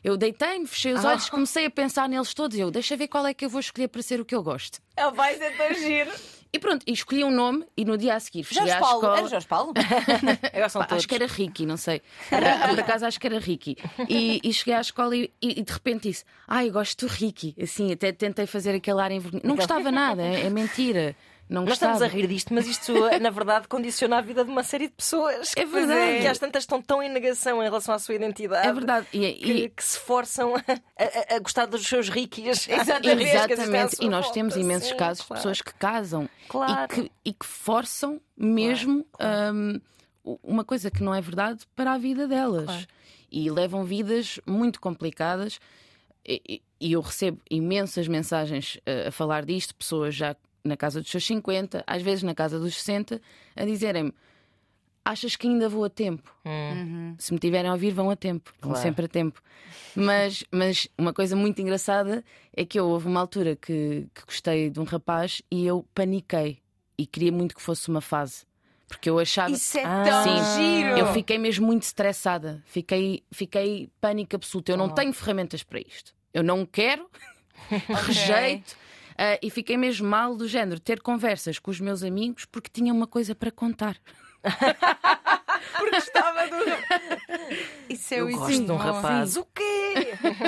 [0.03, 3.25] Eu deitei-me, fechei os olhos, comecei a pensar neles todos e eu, deixa ver qual
[3.25, 4.79] é que eu vou escolher para ser o que eu gosto.
[4.95, 6.11] Ele vai ser tão giro.
[6.51, 8.95] E pronto, e escolhi um nome e no dia a seguir cheguei Jorge à Paulo.
[9.01, 9.17] escola.
[9.19, 9.73] Era Jorge Paulo?
[10.53, 11.01] Agora são Pá, todos.
[11.01, 12.01] acho que era Ricky, não sei.
[12.31, 13.77] Era, por acaso acho que era Ricky.
[14.07, 17.55] E, e cheguei à escola e, e de repente disse: Ai, gosto do Ricky.
[17.61, 19.47] Assim, até tentei fazer aquele ar envergonhado.
[19.47, 21.15] Não gostava nada, é, é mentira.
[21.49, 21.93] Não Nós gostava.
[21.93, 24.93] estamos a rir disto, mas isto, na verdade, condiciona a vida de uma série de
[24.93, 25.53] pessoas.
[25.55, 26.19] É verdade.
[26.21, 28.67] Que às tantas estão tão em negação em relação à sua identidade.
[28.67, 29.07] É verdade.
[29.13, 32.67] E, Que, e- que se forçam a, a- a gostar dos seus riquis.
[32.69, 33.23] Exatamente.
[33.31, 36.83] Exatamente, e nós temos imensos casos de pessoas que casam Claro.
[36.83, 39.05] e, que, e que forçam mesmo
[39.53, 39.79] hum,
[40.43, 42.65] uma coisa que não é verdade para a vida delas.
[42.65, 42.87] Claro.
[43.31, 45.59] E levam vidas muito complicadas.
[46.25, 50.35] E eu recebo imensas mensagens eh, a falar disto, pessoas já
[50.67, 53.21] na casa dos seus 50, às vezes na casa dos 60,
[53.55, 54.13] a dizerem-me:
[55.03, 56.35] Achas que ainda vou a tempo?
[57.17, 58.83] Se me tiverem a ouvir, vão a tempo, vão Claro.
[58.87, 59.41] sempre a tempo.
[59.95, 62.23] Mas, mas uma coisa muito engraçada
[62.55, 66.59] é que eu houve uma altura que, que gostei de um rapaz e eu paniquei
[66.97, 68.45] e queria muito que fosse uma fase.
[68.87, 69.51] Porque eu achava.
[69.51, 70.97] Isso é Ah, tão Sim, giro.
[70.97, 74.69] Eu fiquei mesmo muito estressada, fiquei, fiquei pânico absoluto.
[74.69, 76.13] Eu não tenho ferramentas para isto.
[76.33, 77.09] Eu não quero,
[78.05, 78.75] rejeito.
[79.17, 82.93] Ah, e fiquei mesmo mal do género ter conversas com os meus amigos porque tinha
[82.93, 83.97] uma coisa para contar.
[85.77, 86.55] Porque estava do.
[87.93, 88.75] Isso é Eu gosto de um bom.
[88.77, 89.35] rapaz.
[89.37, 89.93] O quê?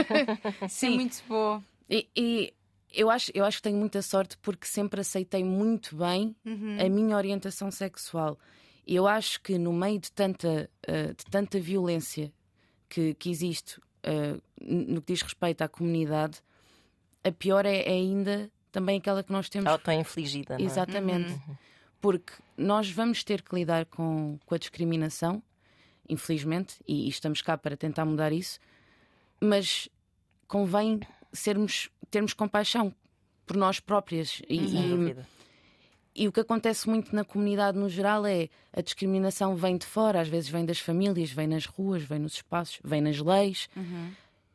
[0.66, 1.62] Isso é muito bom.
[1.90, 2.54] E, e
[2.94, 6.78] eu, acho, eu acho que tenho muita sorte porque sempre aceitei muito bem Uhum.
[6.80, 8.38] a minha orientação sexual.
[8.86, 12.32] E eu acho que no meio de tanta, ah, de tanta violência
[12.88, 16.40] que, que existe ah, no que diz respeito à comunidade,
[17.24, 19.68] a pior é, é ainda também aquela que nós temos.
[19.68, 20.58] Auto-infligida.
[20.58, 20.66] não é?
[20.68, 21.40] Exatamente.
[22.02, 25.42] Porque nós vamos ter que lidar com, com a discriminação,
[26.08, 28.60] infelizmente, e, e estamos cá para tentar mudar isso,
[29.42, 29.90] mas
[30.48, 31.00] convém
[31.34, 32.94] sermos, termos compaixão
[33.46, 34.42] por nós próprias.
[34.50, 34.96] E, Sem e-
[36.16, 40.22] e o que acontece muito na comunidade no geral é a discriminação vem de fora,
[40.22, 43.70] às vezes vem das famílias, vem nas ruas, vem nos espaços, vem nas leis,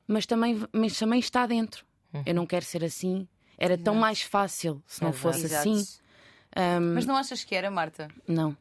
[0.06, 1.84] mas, também, mas também está dentro.
[2.26, 3.26] Eu não quero ser assim.
[3.58, 5.22] Era tão mais fácil se não Exato.
[5.22, 5.68] fosse Exato.
[5.70, 5.86] assim.
[6.56, 8.08] Ahm, Mas não achas que era, Marta?
[8.26, 8.56] não.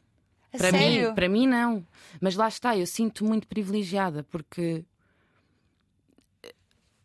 [0.53, 1.07] A Para sério?
[1.09, 1.85] mim, para mim não.
[2.21, 4.85] Mas lá está, eu sinto muito privilegiada porque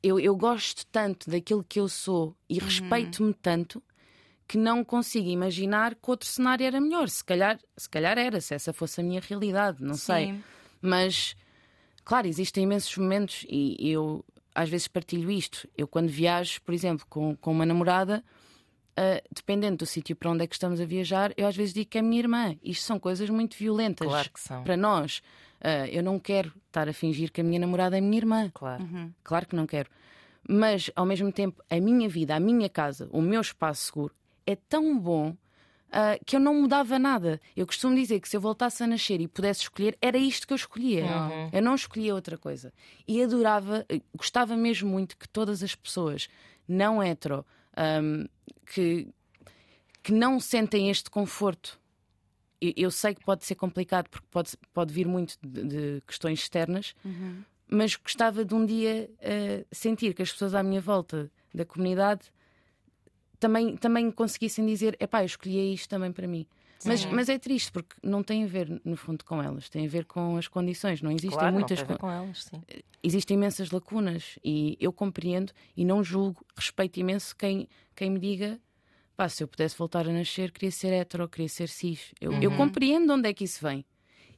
[0.03, 2.35] eu, eu gosto tanto daquilo que eu sou Uhum.
[2.49, 3.83] e respeito-me tanto
[4.47, 7.09] que não consigo imaginar que outro cenário era melhor.
[7.09, 10.27] Se calhar, se calhar era, se essa fosse a minha realidade, não sei.
[10.27, 10.45] Sim.
[10.81, 11.37] Mas,
[12.05, 14.25] claro, existem imensos momentos e eu
[14.59, 15.69] às vezes partilho isto.
[15.77, 18.25] Eu, quando viajo, por exemplo, com, com uma namorada,
[18.97, 21.89] ah, dependendo do sítio para onde é que estamos a viajar, eu às vezes digo
[21.89, 22.57] que é minha irmã.
[22.61, 24.65] Isto são coisas muito violentas Claro que são.
[24.65, 25.23] para nós.
[25.61, 28.51] Ah, eu não quero estar a fingir que a minha namorada é minha irmã.
[28.53, 28.85] Claro.
[29.23, 29.89] Claro que não quero.
[30.49, 34.13] Mas, ao mesmo tempo, a minha vida, a minha casa, o meu espaço seguro
[34.45, 35.37] é tão bom
[35.91, 37.41] ah, que eu não mudava nada.
[37.57, 40.53] Eu costumo dizer que se eu voltasse a nascer e pudesse escolher, era isto que
[40.53, 41.05] eu escolhia.
[41.53, 42.73] Eu não escolhia outra coisa.
[43.07, 46.29] E adorava, eh, gostava mesmo muito que todas as pessoas
[46.67, 47.45] não hetero
[47.77, 48.27] ahm,
[48.67, 49.09] que,
[50.03, 51.81] que não sentem este conforto.
[52.61, 56.41] Eu, eu sei que pode ser complicado porque pode, pode vir muito de, de questões
[56.41, 56.95] externas,
[57.67, 62.31] mas gostava de um dia eh, sentir que as pessoas à minha volta da comunidade
[63.39, 66.47] também, também conseguissem dizer: epá, eu escolhi isto também para mim.
[66.85, 69.89] Mas, mas é triste porque não tem a ver, no fundo, com elas, tem a
[69.89, 71.03] ver com as condições.
[71.03, 72.63] Não existem Claro, muitas não com elas, sim.
[73.03, 78.61] existem imensas lacunas e eu compreendo e não julgo, respeito imenso quem, quem me diga
[79.17, 82.13] pá, se eu pudesse voltar a nascer, queria ser hetero, queria ser cis.
[82.21, 83.85] Eu, eu compreendo de onde é que isso vem.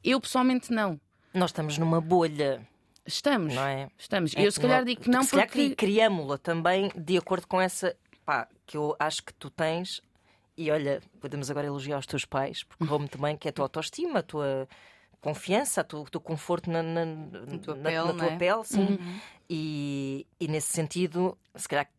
[0.03, 0.99] Eu pessoalmente não.
[1.35, 2.67] Nós estamos numa bolha,
[3.07, 3.55] Estamos.
[3.55, 3.91] não é?
[3.99, 4.35] Estamos.
[4.35, 5.67] É eu se calhar digo que não se calhar porque.
[5.67, 10.01] cri- criámo-la também de acordo com essa pá, que eu acho que tu tens.
[10.57, 13.65] E olha, podemos agora elogiar os teus pais, porque vou-me também que é a tua
[13.65, 14.69] autoestima, a tua
[15.21, 18.37] confiança, o teu conforto na, na, na- tua na- pele, na tua é?
[18.37, 18.99] pele, sim.
[19.49, 21.91] E, e nesse sentido, se calhar,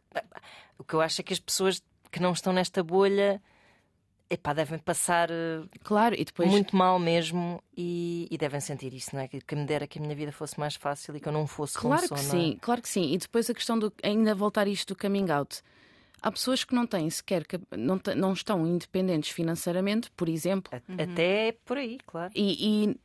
[0.80, 3.42] o que eu acho é que as pessoas que não estão nesta bolha
[4.30, 6.50] epá, devem passar eh, Claro, e depois.
[6.50, 9.28] muito mal mesmo e, e devem sentir isso, não é?
[9.28, 11.78] Que, me dera que a minha vida fosse mais fácil e que eu não fosse
[11.78, 12.48] Claro como que sou, não é?
[12.48, 13.12] sim, claro que sim.
[13.14, 15.62] E depois a questão do ainda voltar isto do coming out.
[16.22, 21.54] Há pessoas que não têm sequer, que não, não estão independentes financeiramente, por exemplo, Até
[21.66, 22.32] por aí, claro.
[22.36, 23.00] E, e,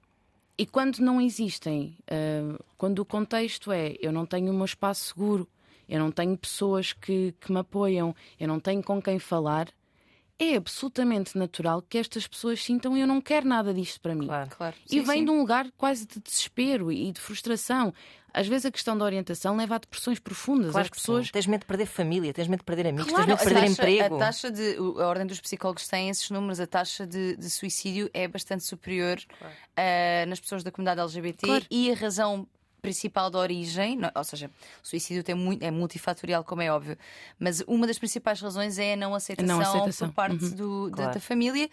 [0.58, 5.06] e quando não existem, ah, quando o contexto é eu não tenho o meu espaço
[5.06, 5.48] seguro,
[5.88, 9.68] eu não tenho pessoas que, que me apoiam, eu não tenho com quem falar,
[10.38, 14.26] é absolutamente natural que estas pessoas sintam eu não quero nada disto para mim.
[14.26, 14.50] Claro.
[14.50, 14.76] Claro.
[14.86, 15.24] E Sim, vem sim.
[15.24, 17.92] de um lugar quase de desespero e de frustração.
[18.34, 20.72] Às vezes a questão da orientação leva a depressões profundas.
[20.72, 21.32] Claro As pessoas sim.
[21.32, 23.60] Tens medo de perder família, tens medo de perder amigos, Claro, tens medo de perder
[23.60, 24.14] taxa, emprego.
[24.14, 24.76] A taxa de.
[24.76, 29.16] A ordem dos psicólogos tem esses números, a taxa de, de suicídio é bastante superior
[29.74, 31.66] ah, nas pessoas da comunidade LGBT Claro.
[31.70, 32.46] e a razão
[32.86, 34.50] principal da origem, não- ou seja,
[34.82, 36.96] o suicídio tem muito, é multifatorial, como é óbvio,
[37.38, 40.08] mas uma das principais razões é a não aceitação, aceitação.
[40.08, 40.50] por parte Uhum.
[40.54, 41.14] do- da- Claro.
[41.14, 41.68] da família,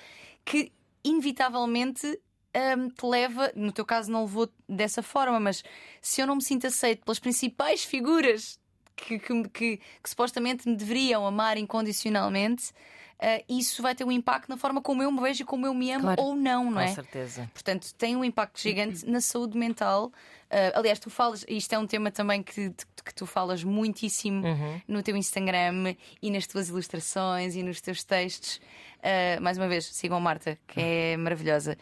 [0.45, 0.71] que
[1.03, 2.19] inevitavelmente.
[2.55, 5.63] hum, te leva, no teu caso não levou dessa forma, mas
[5.99, 8.59] se eu não me sinto aceito pelas principais figuras
[8.95, 12.71] que, que, que- que supostamente me deveriam amar incondicionalmente,
[13.17, 15.73] eh, isso vai ter um impacto na forma como eu me vejo e como eu
[15.73, 16.21] me amo Claro.
[16.21, 16.87] ou não, não Com é?
[16.93, 17.49] certeza.
[17.51, 20.11] Portanto, tem um impacto gigante na saúde mental.
[20.55, 22.69] Eh, aliás, tu falas, isto é um tema também que,
[23.03, 24.81] que tu falas muitíssimo Uhum.
[24.87, 28.57] no teu Instagram e nas tuas ilustrações e nos teus textos.
[28.99, 31.75] Uh, mais uma vez, sigam a Marta, que é maravilhosa.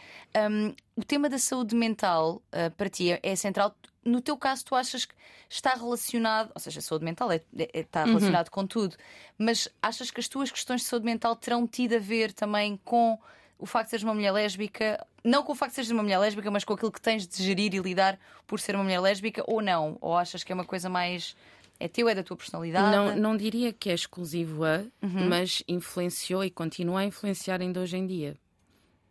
[0.50, 3.76] Um, o tema da saúde mental uh, para ti é, é central.
[4.06, 5.14] No teu caso, tu achas que
[5.50, 8.96] está relacionado, ou seja, a saúde mental é- é- está relacionado com tudo,
[9.38, 13.20] mas achas que as tuas questões de saúde mental terão tido a ver também com
[13.62, 15.06] o facto de seres uma mulher lésbica?
[15.24, 17.44] Não com o facto de seres uma mulher lésbica, mas com aquilo que tens de
[17.44, 19.98] gerir e lidar por ser uma mulher lésbica, ou não?
[20.02, 21.36] Ou achas que é uma coisa mais.
[21.80, 22.96] É teu, é da tua personalidade?
[22.96, 24.84] Não, não diria que é exclusivo a,
[25.28, 28.36] mas influenciou e continua a influenciar ainda hoje em dia.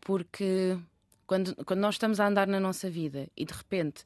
[0.01, 0.77] Porque
[1.27, 4.05] quando, quando nós estamos a andar na nossa vida e de repente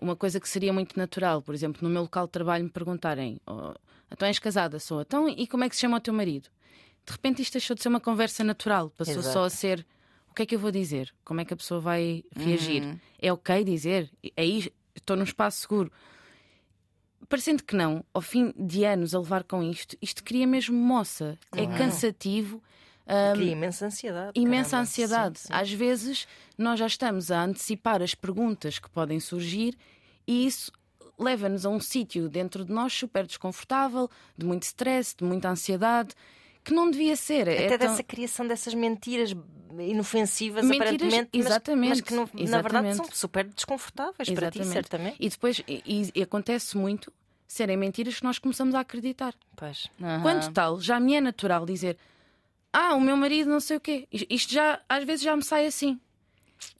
[0.00, 3.40] uma coisa que seria muito natural, por exemplo, no meu local de trabalho me perguntarem:
[3.46, 3.74] oh,
[4.10, 4.78] então és casada?
[4.78, 5.00] Sou.
[5.00, 6.48] Então, e como é que se chama o teu marido?
[7.06, 9.32] De repente isto deixou de ser uma conversa natural, passou Exato.
[9.32, 9.86] só a ser
[10.28, 11.14] o que é que eu vou dizer?
[11.24, 12.98] Como é que a pessoa vai reagir?
[13.20, 14.10] É ok dizer?
[14.36, 14.70] É isso?
[14.94, 15.90] Estou num espaço seguro.
[17.28, 21.38] Parecendo que não, ao fim de anos a levar com isto, isto cria mesmo moça.
[21.52, 22.62] É cansativo,
[23.34, 24.32] Cria imensa ansiedade.
[24.38, 24.82] imensa caramba.
[24.82, 25.38] ansiedade.
[25.38, 25.52] Sim, sim.
[25.54, 29.76] Às vezes nós já estamos a antecipar as perguntas que podem surgir
[30.26, 30.72] e isso
[31.18, 36.14] leva-nos a um sítio dentro de nós super desconfortável, de muito stress, de muita ansiedade,
[36.66, 37.42] que não devia ser.
[37.48, 39.34] Até é tão- dessa criação dessas mentiras
[39.78, 42.28] inofensivas, Mentiras, aparentemente, mas- exatamente, mas, que não- na
[42.62, 42.96] verdade exatamente.
[42.96, 44.72] são super desconfortáveis para ti, Exatamente.
[44.72, 45.16] certamente.
[45.20, 47.12] E depois e- e- acontece muito
[47.46, 49.34] serem mentiras que nós começamos a acreditar.
[49.54, 49.88] Pois.
[50.02, 50.22] Aham.
[50.22, 51.96] Quanto tal, já me é natural dizer:
[52.72, 54.06] Ah, o meu marido não sei o quê.
[54.12, 55.98] Isto- Isto já, às vezes, já me sai assim.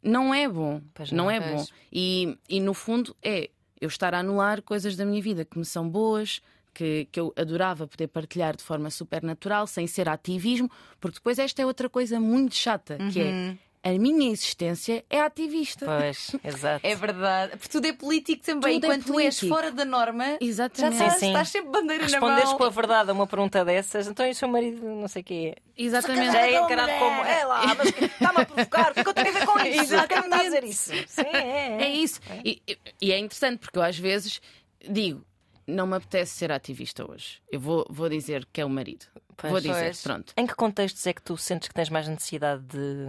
[0.02, 0.80] Não é bom.
[0.94, 1.52] Pois não, não, é pois.
[1.54, 1.66] bom.
[1.92, 3.48] E, e, no fundo, é
[3.80, 6.40] eu estar a anular coisas da minha vida que me são boas,
[6.76, 11.38] que, que eu adorava poder partilhar de forma super natural, sem ser ativismo, porque depois
[11.38, 15.86] esta é outra coisa muito chata, que é a minha existência é ativista.
[15.86, 16.84] Pois, exato.
[16.84, 17.52] É verdade.
[17.52, 18.80] Porque tudo é político também.
[18.80, 19.46] Tudo é Enquanto tu és político.
[19.54, 20.94] fora da norma, já Exatamente.
[20.96, 21.26] estás, Sim, sim.
[21.28, 22.58] estás sempre bandeira na Responderes mão.
[22.58, 25.24] com a verdade a uma pergunta dessas, então e o seu marido não sei o
[25.24, 25.54] quê.
[25.78, 26.32] Exatamente.
[26.32, 29.14] Já é encarado como, é lá, mas está-me a provocar, o que é que eu
[29.14, 29.94] tenho a ver com isso?
[29.94, 30.92] É me está a dizer isso?
[31.06, 31.76] Sim, é.
[31.84, 32.20] É isso.
[32.44, 34.40] E, e- e é interessante porque eu às vezes
[34.88, 35.24] digo.
[35.66, 37.42] Não me apetece ser ativista hoje.
[37.50, 39.06] Eu vou, vou dizer que é o marido.
[39.36, 39.50] Pois.
[39.52, 40.02] vou dizer, Pois.
[40.02, 40.32] pronto.
[40.36, 43.06] Em que contextos é que tu sentes que tens mais necessidade de,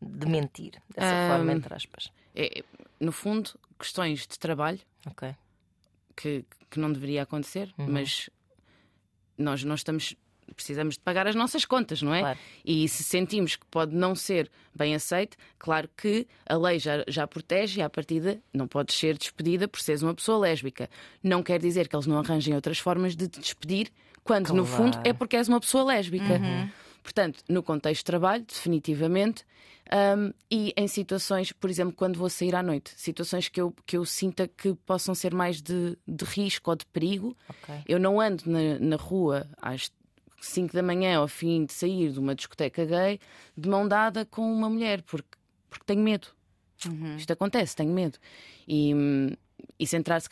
[0.00, 0.72] de mentir?
[0.94, 2.12] Dessa Ahm, forma, entre aspas.
[2.34, 2.64] É, é,
[3.00, 4.80] no fundo, questões de trabalho
[6.16, 7.86] que, que não deveria acontecer, Uhum.
[7.88, 8.28] mas
[9.38, 10.14] nós não estamos.
[10.52, 12.20] Precisamos de pagar as nossas contas, não é?
[12.20, 12.38] Claro.
[12.64, 17.26] E se sentimos que pode não ser bem aceito, claro que a lei já, já
[17.26, 20.88] protege e, à partida, não podes ser despedida por seres uma pessoa lésbica.
[21.22, 23.90] Não quer dizer que eles não arranjem outras formas de te despedir,
[24.24, 25.08] quando no fundo Claro.
[25.08, 26.40] é porque és uma pessoa lésbica.
[27.02, 29.44] Portanto, no contexto de trabalho, definitivamente,
[30.16, 33.96] hum, e em situações, por exemplo, quando vou sair à noite, situações que eu, que
[33.96, 37.74] eu sinta que possam ser mais de, de risco ou de perigo, Ok.
[37.88, 39.90] eu não ando na, na rua às
[40.46, 43.20] 5 da manhã ao fim de sair de uma discoteca gay
[43.56, 46.28] de mão dada com uma mulher, porque, porque tenho medo.
[47.16, 48.18] Isto acontece, tenho medo.
[48.66, 48.92] E,
[49.78, 50.28] e centrar-se.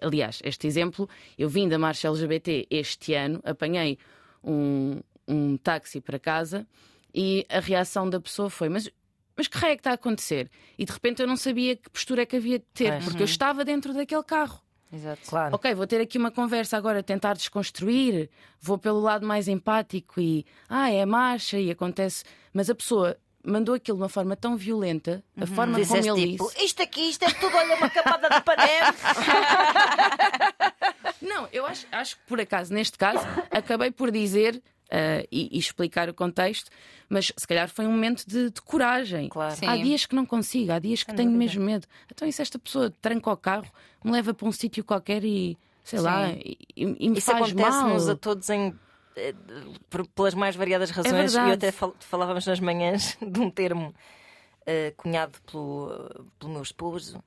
[0.00, 3.98] Aliás, este exemplo, eu vim da marcha LGBT este ano, apanhei
[4.42, 6.66] um, um táxi para casa
[7.14, 8.88] e a reação da pessoa foi: Mas,
[9.36, 10.50] mas que raio é que está a acontecer?
[10.78, 13.26] E de repente eu não sabia que postura é que havia de ter, porque eu
[13.26, 14.60] estava dentro daquele carro.
[14.92, 15.22] Exato.
[15.26, 15.54] Claro.
[15.54, 18.28] Ok, vou ter aqui uma conversa agora, tentar desconstruir,
[18.60, 22.24] vou pelo lado mais empático e ah, é marcha e acontece.
[22.52, 26.32] Mas a pessoa mandou aquilo de uma forma tão violenta, a forma como Disseste ele
[26.32, 26.64] tipo, disse.
[26.64, 28.94] isto aqui, isto é tudo, olha, uma camada de panela.
[31.20, 34.60] Não, eu acho, acho que por acaso, neste caso, acabei por dizer
[34.92, 36.70] ah, e, e explicar o contexto,
[37.08, 39.28] mas se calhar foi um momento de, de coragem.
[39.30, 39.56] Claro.
[39.56, 39.66] Sim.
[39.66, 41.44] Há dias que não consigo, há dias que Sem tenho dúvida.
[41.50, 41.86] mesmo medo.
[42.10, 43.66] Então, e se esta pessoa tranca o carro,
[44.04, 47.64] me leva para um sítio qualquer e sei lá, e, e me Isso faz mal.
[47.66, 48.72] acontece-nos a todos em
[49.16, 49.34] eh,
[50.14, 51.12] pelas mais variadas razões.
[51.14, 51.48] e verdade.
[51.48, 53.94] eu até fal- falávamos nas manhãs de um termo
[54.66, 57.22] eh, cunhado pelo, pelo meu esposo,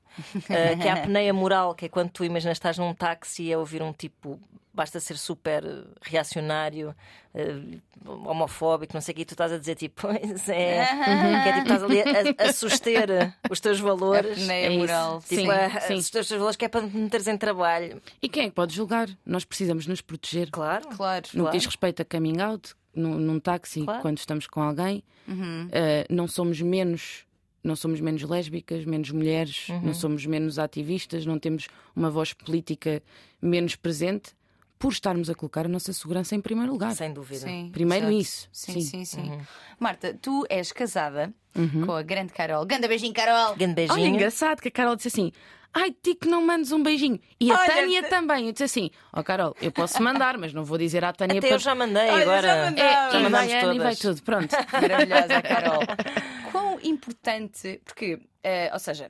[0.50, 3.60] eh, que é a apneia moral, que é quando tu imaginas estás num táxi a
[3.60, 4.40] ouvir um tipo.
[4.74, 5.64] Basta ser super
[6.02, 6.94] reacionário,
[7.34, 11.50] eh, homofóbico, não sei o que, e tu estás a dizer tipo, pois é, que
[11.50, 14.38] é tipo, estás ali a, a suster os teus valores.
[14.38, 14.80] Apneia É isso.
[14.80, 15.22] moral.
[15.22, 15.94] Tipo, Sim, a, sim.
[15.94, 18.02] a suster os teus valores que é para te meteres em trabalho.
[18.22, 19.08] E quem é que pode julgar?
[19.26, 20.50] Nós precisamos nos proteger.
[20.52, 20.88] Claro.
[20.90, 21.24] Claro.
[21.28, 21.58] No que Claro.
[21.58, 24.02] diz respeito a coming out, num, num táxi, Claro.
[24.02, 25.68] quando estamos com alguém, Uhum.
[25.72, 27.26] eh, não somos menos.
[27.64, 29.82] Não somos menos lésbicas, menos mulheres, Uhum.
[29.88, 33.02] não somos menos ativistas, não temos uma voz política
[33.42, 34.34] menos presente
[34.78, 36.94] por estarmos a colocar a nossa segurança em primeiro lugar.
[36.94, 37.48] Sem dúvida.
[37.48, 38.22] Sim, Primeiro exato.
[38.22, 39.06] isso, Sim, sim, sim.
[39.06, 39.42] sim.
[39.80, 41.86] Marta, tu és casada Uhum.
[41.86, 42.66] com a grande Carol.
[42.66, 43.56] Ganda beijinho, Carol!
[43.56, 44.08] Grande Olha, beijinho.
[44.16, 45.32] engraçado que a Carol disse assim:
[45.74, 47.18] Ai, ti que não mandes um beijinho.
[47.40, 48.48] E a Olha, Tânia te- também.
[48.48, 51.48] Eu disse assim: Ó Carol, eu posso mandar, mas não vou dizer à Tânia Até
[51.48, 51.56] para.
[51.56, 52.42] eu já mandei Olha, agora.
[52.48, 52.84] já mandei.
[52.84, 54.22] É, Já e vai Ana e vai tudo.
[54.24, 54.52] Pronto.
[54.74, 55.80] Maravilhosa, Carol.
[56.52, 59.10] Quão importante, porque, eh, ou seja,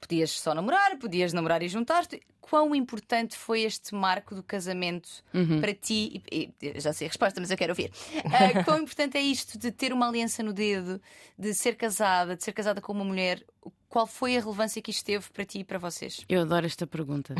[0.00, 2.20] podias só namorar, podias namorar e juntar-te.
[2.40, 5.60] Quão importante foi este marco do casamento Uhum.
[5.60, 6.20] para ti?
[6.32, 7.92] E, e- já sei a resposta, mas eu quero ouvir.
[8.14, 11.00] Eh, quão importante é isto de ter uma aliança no dedo,
[11.38, 13.44] de ser casada, de ser casada com uma mulher?
[13.88, 16.24] Qual foi a relevância que isto teve para ti e para vocês?
[16.28, 17.34] Eu adoro esta pergunta.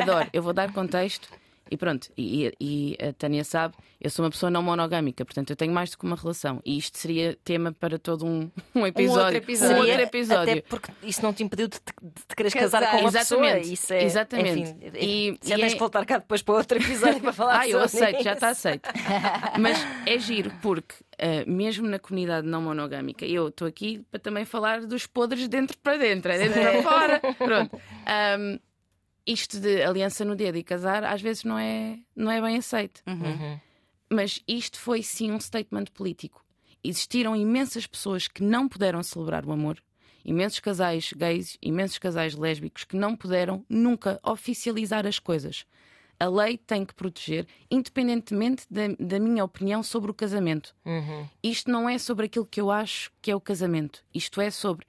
[0.00, 0.28] Adoro.
[0.32, 1.28] Eu vou dar contexto
[1.70, 2.08] e pronto.
[2.16, 5.90] E, e a Tânia sabe, eu sou uma pessoa não monogâmica, portanto eu tenho mais
[5.90, 6.60] do que uma relação.
[6.64, 9.38] E isto seria tema para todo um, um episódio.
[9.38, 9.76] episódio.
[9.76, 10.52] Um outro episódio.
[10.52, 12.80] Até porque isso não te impediu de te, de te quereres Casar.
[12.80, 13.54] casar com uma Exatamente.
[13.60, 13.72] pessoa.
[13.74, 14.60] Isso é, Exatamente.
[14.60, 17.58] Enfim, E- já e tens é- de voltar cá depois para outro episódio para falar
[17.60, 18.34] Ah, eu sobre aceito, já isso.
[18.34, 18.88] está aceito.
[19.58, 24.44] Mas é giro, porque ah, mesmo na comunidade não monogâmica, eu estou aqui para também
[24.44, 27.20] falar dos podres de dentro para dentro, é dentro para fora.
[27.36, 27.80] Pronto.
[28.06, 28.58] Ahm,
[29.28, 33.02] isto de aliança no dedo e casar às vezes não é, não é bem aceito.
[33.06, 33.60] Uhum.
[34.10, 36.42] Mas isto foi sim um statement político.
[36.82, 39.82] Existiram imensas pessoas que não puderam celebrar o amor,
[40.24, 45.66] imensos casais gays, imensos casais lésbicos que não puderam nunca oficializar as coisas.
[46.18, 50.74] A lei tem que proteger, independentemente da, da minha opinião sobre o casamento.
[50.86, 51.28] Uhum.
[51.42, 54.02] Isto não é sobre aquilo que eu acho que é o casamento.
[54.12, 54.86] Isto é sobre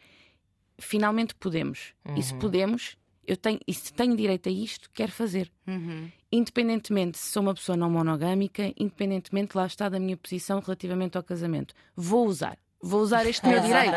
[0.80, 1.94] finalmente podemos.
[2.16, 2.98] E se podemos,
[3.30, 5.52] eu tenho, e se tenho direito a isto, quero fazer.
[5.68, 6.10] Uhum.
[6.32, 11.24] Independentemente se sou uma pessoa não monogâmica, independentemente lá está da minha posição relativamente ao
[11.24, 11.74] casamento.
[11.96, 12.58] Vou usar.
[12.82, 13.94] Vou usar este meu direito.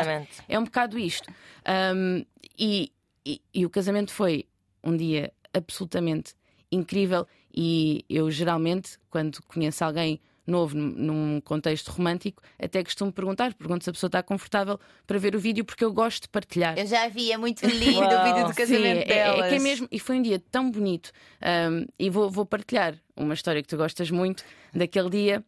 [0.47, 1.31] É um bocado isto.
[1.95, 2.25] Um,
[2.57, 2.91] e,
[3.25, 4.45] e- e o casamento foi
[4.83, 6.33] um dia absolutamente
[6.71, 7.27] incrível.
[7.55, 13.89] E eu geralmente, quando conheço alguém novo num- contexto romântico, até costumo perguntar, pergunto se
[13.89, 16.77] a pessoa está confortável para ver o vídeo, porque eu gosto de partilhar.
[16.77, 19.45] Eu já vi, é muito lindo o vídeo do Sim, casamento é, é- delas.
[19.45, 21.11] é que é mesmo, e foi um dia tão bonito.
[21.41, 25.43] Um, e vou, vou partilhar uma história que tu gostas muito daquele dia.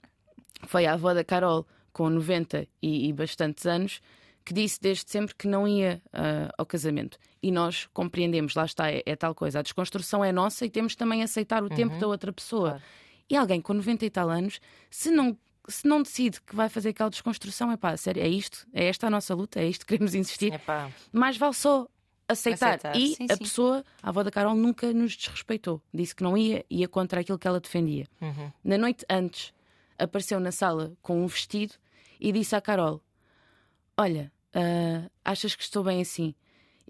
[0.68, 4.02] Foi a avó da Carol, com 90 e, e bastantes anos,
[4.44, 7.18] que disse desde sempre que não ia ah, ao casamento.
[7.42, 9.60] E nós compreendemos, lá está, é, é tal coisa.
[9.60, 12.70] A desconstrução é nossa e temos também a aceitar o tempo da outra pessoa.
[12.70, 12.84] Claro.
[13.30, 14.60] E alguém com 90 e tal anos,
[14.90, 15.38] se não.
[15.68, 19.08] Se não decide que vai fazer aquela desconstrução, é pá, sério, é isto, é esta
[19.08, 20.92] a nossa luta, é isto que queremos insistir Epá.
[21.12, 21.88] mais vale só
[22.28, 22.76] aceitar.
[22.76, 23.40] Aceitar, E sim, a sim.
[23.40, 25.82] pessoa, a avó da Carol, nunca nos desrespeitou.
[25.92, 28.06] Disse que não ia, ia contra aquilo que ela defendia.
[28.22, 28.52] Uhum.
[28.64, 29.54] Na noite antes,
[29.98, 31.74] apareceu na sala com um vestido
[32.20, 33.02] e disse à Carol:
[33.98, 36.36] Olha, ah, achas que estou bem assim?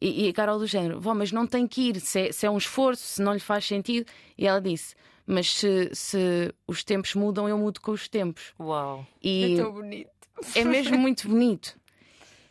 [0.01, 2.45] E, e a Carol do género, vó, mas não tem que ir, se é, se
[2.45, 4.11] é um esforço, se não lhe faz sentido.
[4.37, 8.53] E ela disse: Mas se, se os tempos mudam, eu mudo com os tempos.
[8.59, 9.05] Uau.
[9.23, 10.09] E É tão bonito.
[10.55, 11.79] é mesmo muito bonito.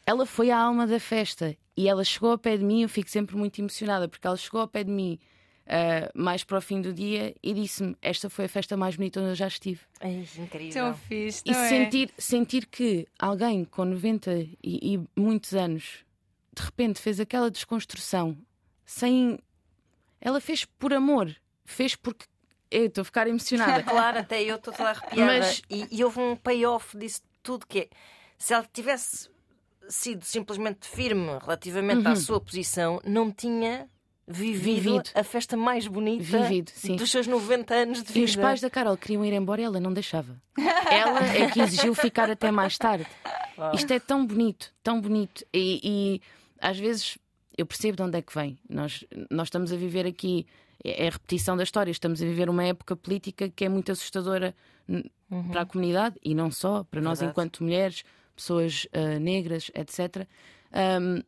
[0.06, 2.82] Ela foi a alma da festa e ela chegou ao pé de mim.
[2.82, 5.18] Eu fico sempre muito emocionada porque ela chegou ao pé de mim
[5.66, 9.20] ah, mais para o fim do dia e disse-me: Esta foi a festa mais bonita
[9.20, 9.80] onde eu já estive.
[10.00, 10.72] Ai, incrível.
[10.72, 11.68] Tão fixe, E não é?
[11.68, 14.48] sentir, sentir que alguém com 90 e,
[14.94, 16.04] e muitos anos
[16.54, 18.37] de repente fez aquela desconstrução
[18.84, 19.38] sem.
[20.20, 21.34] Ela fez por amor,
[21.64, 22.26] fez porque.
[22.76, 23.82] Eu estou a ficar emocionada.
[23.88, 25.38] Claro, até eu estou toda arrepiada.
[25.38, 27.88] Mas- E, e houve um payoff disso tudo que é,
[28.38, 29.28] se ela tivesse
[29.88, 33.88] sido simplesmente firme relativamente à sua posição, não tinha
[34.26, 34.94] vivido, Uhum.
[34.94, 35.10] Vivido.
[35.14, 38.18] a festa mais bonita Vivido, dos seus 90 anos de vida.
[38.20, 40.34] E os pais da Carol queriam ir embora e ela não deixava.
[40.90, 43.06] Ela é que exigiu ficar até mais tarde.
[43.75, 45.44] Isto é tão bonito, tão bonito.
[45.52, 46.22] E, e,
[46.58, 47.18] às vezes
[47.58, 48.58] eu percebo de onde é que vem.
[48.68, 50.46] Nós, nós estamos a viver aqui,
[50.85, 54.54] é a repetição da história, estamos a viver uma época política que é muito assustadora
[54.87, 55.10] n-
[55.50, 57.32] para a comunidade e não só, para nós Verdade.
[57.32, 58.04] enquanto mulheres,
[58.37, 60.28] pessoas ah, negras, etc.
[60.72, 61.22] Ahm,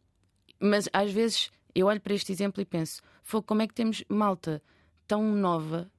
[0.60, 4.04] mas às vezes eu olho para este exemplo e penso: "Fogo, como é que temos
[4.08, 4.62] malta
[5.06, 5.90] tão nova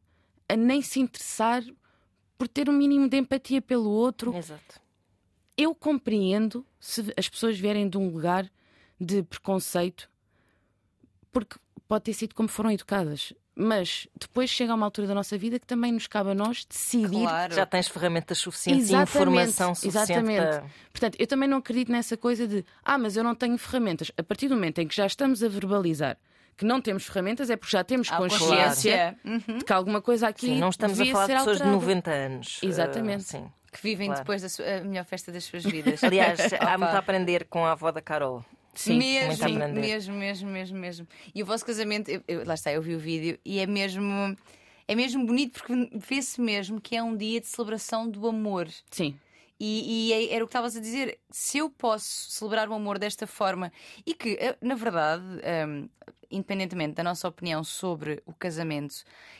[0.49, 1.63] a nem se interessar
[2.37, 4.35] por ter um mínimo de empatia pelo outro.
[4.35, 4.79] Exato.
[5.57, 8.49] Eu compreendo se as pessoas vierem de um lugar
[8.99, 10.07] de preconceito,
[11.31, 11.55] porque
[11.87, 13.33] pode ter sido como foram educadas.
[13.59, 17.23] Mas depois chega uma altura da nossa vida que também nos cabe a nós decidir.
[17.23, 17.55] Claro.
[17.55, 20.39] Já tens ferramentas suficientes e Exatamente, informação suficiente exatamente.
[20.45, 20.63] para.
[20.91, 24.11] Portanto, eu também não acredito nessa coisa de ah, mas eu não tenho ferramentas.
[24.15, 26.17] A partir do momento em que já estamos a verbalizar
[26.55, 29.57] que não temos ferramentas, é porque já temos consciência Uhum.
[29.59, 30.47] de que alguma coisa aqui.
[30.47, 31.71] Sim, não estamos a falar de pessoas de alterada.
[31.71, 32.59] 90 anos.
[32.63, 33.21] Exatamente.
[33.23, 33.51] Uh, sim.
[33.71, 34.21] Que vivem Claro.
[34.21, 36.03] depois da sua- a melhor festa das suas vidas.
[36.03, 38.43] Aliás, há muito a aprender com a avó da Carol.
[38.79, 41.07] Sim, mesmo, a mesmo, mesmo, mesmo, mesmo.
[41.33, 44.37] E o vosso casamento, eu- eu- lá está, eu vi o vídeo e é mesmo,
[44.87, 48.67] é mesmo bonito porque vê-se mesmo que é um dia de celebração do amor.
[48.91, 49.17] Sim.
[49.59, 51.17] E, e é- era o que estavas a dizer.
[51.31, 53.71] Se eu posso celebrar o amor desta forma
[54.05, 55.23] e que, eh, na verdade,
[55.67, 55.89] hum,
[56.29, 58.93] independentemente da nossa opinião sobre o casamento,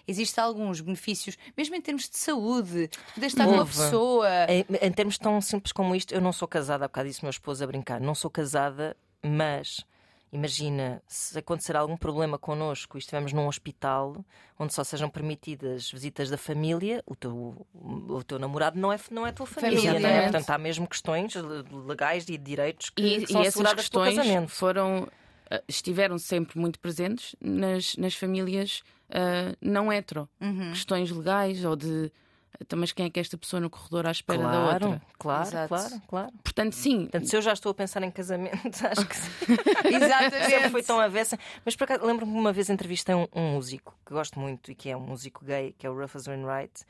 [0.08, 3.74] existem alguns benefícios, mesmo em termos de saúde, de poder estar com uma Houve.
[3.74, 4.30] pessoa.
[4.50, 7.26] Em, em termos tão simples como isto, eu não sou casada, há bocado disse o
[7.26, 9.86] meu esposo a brincar, não sou casada, mas
[10.32, 14.26] imagina se acontecer algum problema connosco e estivermos num hospital
[14.59, 19.26] onde só sejam permitidas visitas da família, o teu, o teu namorado não é, não
[19.26, 19.95] é a tua família, é?
[19.95, 20.24] exatamente.
[20.24, 21.34] Portanto, há mesmo questões
[21.88, 24.18] legais e de direitos que, E, que são e essas questões
[24.49, 25.07] foram
[25.49, 30.30] ah, estiveram sempre muito presentes nas, nas famílias ah, não hetero.
[30.41, 30.72] Uhum.
[30.72, 32.11] Questões legais ou de
[32.60, 35.02] então, mas quem é que é esta pessoa no corredor à espera da Claro, outra?
[35.20, 35.68] claro, Exato.
[35.68, 36.32] claro, claro.
[36.43, 39.30] Portanto, sim, Portanto, se eu já estou a pensar em casamento, acho que sim.
[39.93, 40.45] Exatamente.
[40.50, 41.38] Sempre foi tão avessa.
[41.64, 44.76] Mas por acaso, lembro-me que uma vez entrevistei um, um músico que gosto muito e
[44.76, 46.84] que é um músico gay, que é o Rufus Wainwright,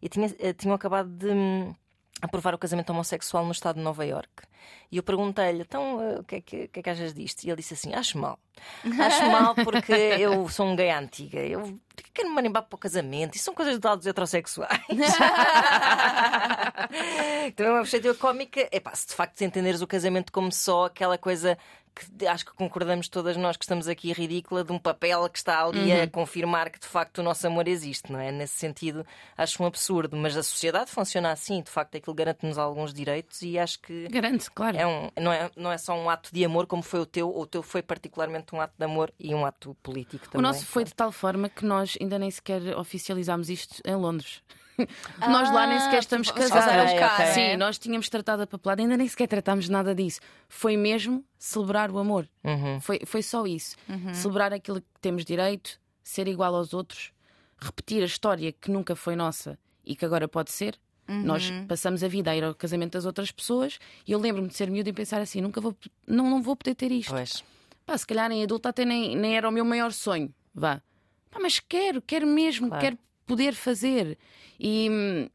[0.00, 1.74] e tinha, eh, tinham acabado de hum,
[2.20, 4.42] aprovar o casamento homossexual no estado de Nova York.
[4.90, 7.44] E eu perguntei-lhe, então, eh, o que, é que, que é que achas disto?
[7.44, 8.38] E ele disse assim: acho mal.
[8.84, 11.40] Acho mal porque eu sou um gay à antiga.
[11.40, 11.78] Eu
[12.12, 13.34] quero me marimbar para o casamento.
[13.34, 14.80] Isso são coisas de lados heterossexuais.
[17.56, 18.68] Também uma perspectiva cómica.
[18.70, 21.56] É pá, se de facto entenderes o casamento como só aquela coisa
[21.94, 25.64] que acho que concordamos todas nós que estamos aqui ridícula de um papel que está
[25.64, 28.32] ali a confirmar que de facto o nosso amor existe, não é?
[28.32, 30.16] Nesse sentido, acho um absurdo.
[30.16, 34.08] Mas a sociedade funciona assim, de facto, aquilo garante-nos alguns direitos e acho que.
[34.08, 34.76] garante, claro.
[34.76, 37.28] É um, não, é, não é só um ato de amor como foi o teu,
[37.28, 40.42] o teu foi particularmente um ato de amor e um ato político o também.
[40.42, 44.42] nosso foi de tal forma que nós ainda nem sequer oficializámos isto em Londres.
[45.20, 46.90] nós lá nem sequer estamos vocês casados.
[46.90, 50.20] fizeram cá, Sim, nós tínhamos tratado a papelada, ainda nem sequer tratámos nada disso.
[50.48, 52.28] Foi mesmo celebrar o amor.
[52.44, 52.80] Uhum.
[52.80, 53.76] Foi, foi só isso.
[54.14, 57.12] Celebrar aquilo que temos direito, ser igual aos outros,
[57.58, 60.78] repetir a história que nunca foi nossa e que agora pode ser.
[61.08, 64.54] Nós passamos a vida a ir ao casamento das outras pessoas e eu lembro-me de
[64.54, 65.76] ser miúdo e pensar assim: nunca vou,
[66.06, 67.10] não, não vou poder ter isto.
[67.10, 67.44] Pois.
[67.84, 70.32] Pá, se calhar em adulto até nem, nem era o meu maior sonho.
[70.54, 70.80] Vá.
[71.30, 72.80] Pá, mas quero, quero mesmo, Claro.
[72.82, 74.18] quero poder fazer.
[74.58, 75.28] E,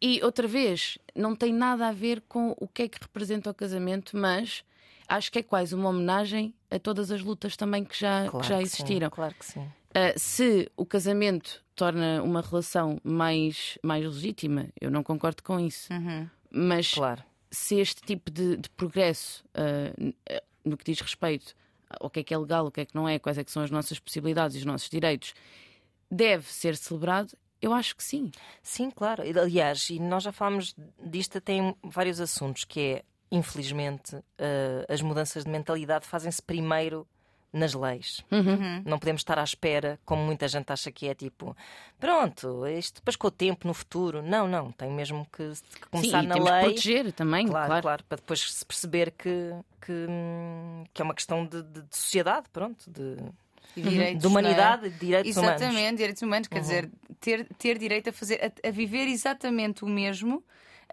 [0.00, 3.54] e outra vez, não tem nada a ver com o que é que representa o
[3.54, 4.62] casamento, mas
[5.08, 8.48] acho que é quase uma homenagem a todas as lutas também que já, Claro que
[8.48, 9.10] já que sim, existiram.
[9.10, 9.66] claro que sim.
[9.94, 15.92] Ah, se o casamento torna uma relação mais, mais legítima, eu não concordo com isso.
[15.92, 16.28] Uhum.
[16.50, 17.22] Mas Claro.
[17.50, 21.54] se este tipo de, de progresso ah, no que diz respeito
[22.00, 23.50] ao que é que é legal, o que é que não é, quais é que
[23.50, 25.32] são as nossas possibilidades e os nossos direitos,
[26.10, 28.30] deve ser celebrado, eu acho que sim.
[28.62, 29.22] Sim, claro.
[29.22, 35.00] Aliás, e nós já falámos disto até em vários assuntos, que é, infelizmente, eh, as
[35.02, 37.06] mudanças de mentalidade fazem-se primeiro
[37.52, 38.22] nas leis.
[38.30, 38.82] Uhum.
[38.84, 41.56] Não podemos estar à espera, como muita gente acha que é tipo,
[41.98, 44.20] pronto, isto depois com o tempo, no futuro.
[44.20, 46.64] Não, não, tem mesmo que, que começar sim, e na temos que lei.
[46.66, 47.82] proteger também, Claro, claro.
[47.82, 50.06] claro, para depois se perceber que, que,
[50.92, 53.16] que é uma questão de, de- de sociedade, pronto, de,
[53.76, 55.46] E direitos, de humanidade, de direitos não é?
[55.46, 55.62] humanos.
[55.62, 59.88] Exatamente, direitos humanos, quer dizer, ter, ter direito a fazer, a, a viver exatamente o
[59.88, 60.42] mesmo,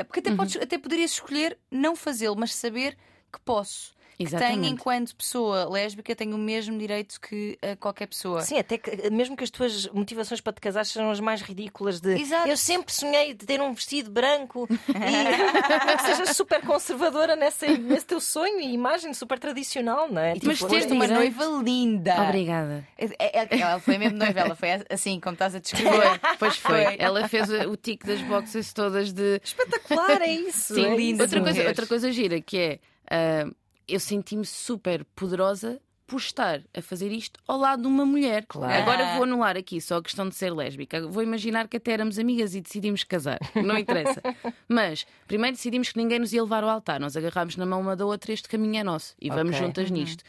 [0.06, 2.98] porque até, podes, até poderias escolher não fazê-lo, mas saber
[3.32, 3.93] que posso.
[4.14, 4.70] Que tenho, Exatamente.
[4.74, 8.42] enquanto pessoa lésbica, tenho o mesmo direito que qualquer pessoa.
[8.42, 12.00] Sim, até que mesmo que as tuas motivações para te casar sejam as mais ridículas
[12.00, 12.48] de Exato.
[12.48, 14.74] eu sempre sonhei de ter um vestido branco e
[15.98, 20.34] que sejas super conservadora nessa, nesse teu sonho e imagem super tradicional, não é?
[20.34, 22.22] Mas Tipo, ter foste uma direito- noiva linda.
[22.24, 22.88] Obrigada.
[22.98, 26.20] É- é- Ela foi mesmo noiva, ela foi assim, como estás a descrever.
[26.40, 26.84] Pois foi.
[26.84, 26.96] Foi.
[27.00, 29.40] Ela fez o tique das boxes todas de.
[29.44, 30.76] espetacular, é isso.
[30.76, 31.22] Sim, é isso.
[31.22, 32.80] Outra coisa, outra coisa gira que é
[33.12, 33.50] ah,
[33.88, 38.46] eu senti-me super poderosa por estar a fazer isto ao lado de uma mulher.
[38.48, 38.74] Claro.
[38.84, 41.08] Agora vou anular aqui só a questão de ser lésbica.
[41.08, 43.40] Vou imaginar que até éramos amigas e decidimos casar.
[43.56, 44.22] Não interessa.
[44.68, 47.00] Mas primeiro decidimos que ninguém nos ia levar ao altar.
[47.00, 49.66] Nós agarrámos na mão uma da outra este caminho é nosso e vamos Ok.
[49.66, 50.24] juntas nisto.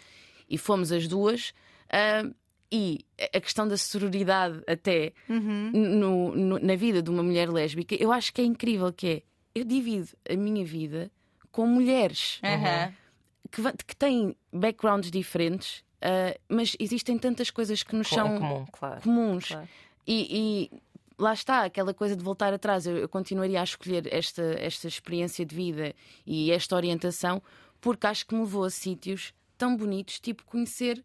[0.48, 1.52] E fomos as duas.
[1.90, 2.30] ah,
[2.72, 8.10] e a questão da sororidade até no- no- na vida de uma mulher lésbica, eu
[8.12, 9.22] acho que é incrível que é,
[9.54, 11.10] eu divido a minha vida
[11.52, 12.92] com mulheres Aham.
[13.54, 18.64] Que, que têm backgrounds diferentes, ah, mas existem tantas coisas que nos Com- são comum,
[18.72, 19.00] claro.
[19.02, 19.46] comuns.
[19.48, 19.68] Claro.
[20.06, 20.80] E, e
[21.18, 22.86] lá está, aquela coisa de voltar atrás.
[22.86, 25.94] Eu, eu continuaria a escolher esta, esta experiência de vida
[26.26, 27.42] e esta orientação,
[27.80, 31.04] porque acho que me levou a sítios tão bonitos, tipo conhecer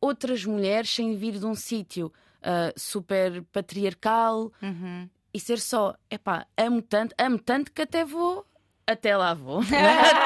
[0.00, 2.12] outras mulheres sem vir de um sítio
[2.42, 5.08] ah, super patriarcal Uhum.
[5.34, 8.44] e ser só, epá, amo tanto, amo tanto que até vou.
[8.88, 9.60] Até lá vou.
[9.68, 9.76] até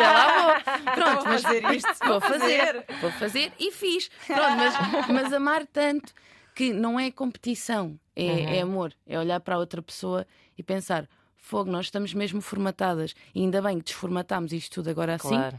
[0.08, 0.94] lá vou.
[0.94, 2.86] Pronto, mas fazer isto, Vou fazer.
[3.00, 4.08] Vou fazer e fiz.
[4.24, 6.14] Pronto, mas, mas amar tanto
[6.54, 8.94] que não é competição, é, é amor.
[9.04, 10.24] É olhar para a outra pessoa
[10.56, 13.16] e pensar: fogo, nós estamos mesmo formatadas.
[13.34, 15.58] E ainda bem que desformatámos isto tudo agora assim Claro.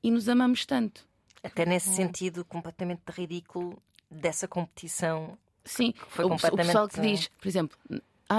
[0.00, 1.04] e nos amamos tanto.
[1.42, 5.36] Até nesse sentido completamente ridículo dessa competição.
[5.64, 7.76] Sim, foi o, o pessoal que diz, por exemplo,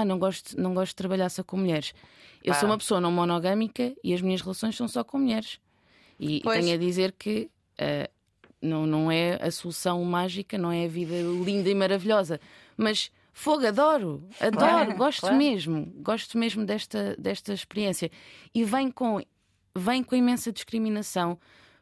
[0.00, 1.92] ah, não gosto, não gosto de trabalhar só com mulheres.
[2.44, 2.60] Eu Pá.
[2.60, 5.58] sou uma pessoa não monogâmica e as minhas relações são só com mulheres.
[6.18, 6.64] E, Pois.
[6.64, 8.08] tenho a dizer que ah,
[8.62, 12.40] não, não é a solução mágica, não é a vida linda e maravilhosa.
[12.76, 15.36] Mas fogo, adoro, adoro, Claro, gosto claro.
[15.36, 18.10] mesmo, gosto mesmo desta, desta experiência.
[18.54, 19.20] E vem com,
[19.74, 21.38] vem com imensa discriminação.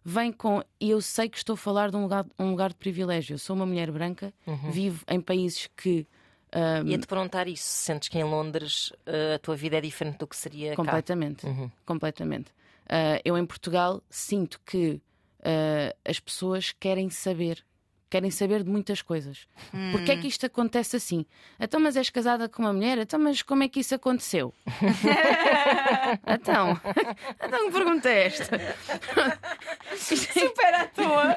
[0.07, 0.63] Vem com.
[0.81, 3.35] E eu sei que estou a falar de um lugar, um lugar de privilégio.
[3.35, 4.71] Eu sou uma mulher branca, Uhum.
[4.71, 6.07] vivo em países que
[6.55, 7.65] ah, Ia-te perguntar isso.
[7.65, 10.77] Sentes que em Londres eh, a tua vida é diferente do que seria cá?
[10.77, 11.47] Completamente.
[11.47, 11.71] Uhum.
[11.85, 12.53] Completamente.
[12.89, 15.01] Ah, eu em Portugal sinto que
[15.43, 17.65] ah, as pessoas querem saber.
[18.15, 19.49] Querem saber de muitas coisas.
[19.91, 21.27] Porquê é que isto acontece assim?
[21.59, 22.97] Então, mas és casada com uma mulher?
[22.99, 24.55] Então, mas como é que isso aconteceu?
[26.25, 26.81] então,
[27.45, 28.61] então que pergunta é esta?
[29.97, 31.37] Super à toa.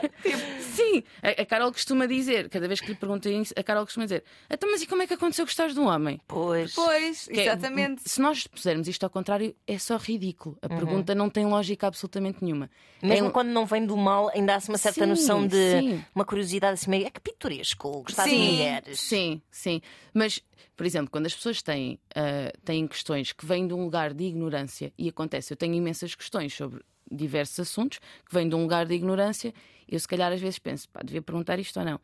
[0.62, 4.06] Sim, a, a Carol costuma dizer, cada vez que lhe perguntem isso, a Carol costuma
[4.06, 6.22] dizer: então, mas e como é que aconteceu gostares de um homem?
[6.28, 6.74] Pois.
[6.76, 8.04] Pois, Que é- exatamente.
[8.06, 10.56] se nós pusermos isto ao contrário, é só ridículo.
[10.62, 12.70] A pergunta não tem lógica absolutamente nenhuma.
[13.02, 16.04] Mesmo É quando não vem do mal, ainda há uma certa Sim, noção de sim.
[16.14, 17.06] uma curiosidade assim meio.
[17.08, 19.00] É que pitoresco, gostar de Sim, mulheres.
[19.00, 19.82] Sim, sim.
[20.14, 20.40] Mas,
[20.76, 24.24] por exemplo, quando as pessoas têm, ah, têm questões que vêm de um lugar de
[24.24, 28.86] ignorância, e acontece, eu tenho imensas questões sobre diversos assuntos que vêm de um lugar
[28.86, 29.54] de ignorância,
[29.88, 32.00] eu se calhar às vezes penso, pá, devia perguntar isto ou não.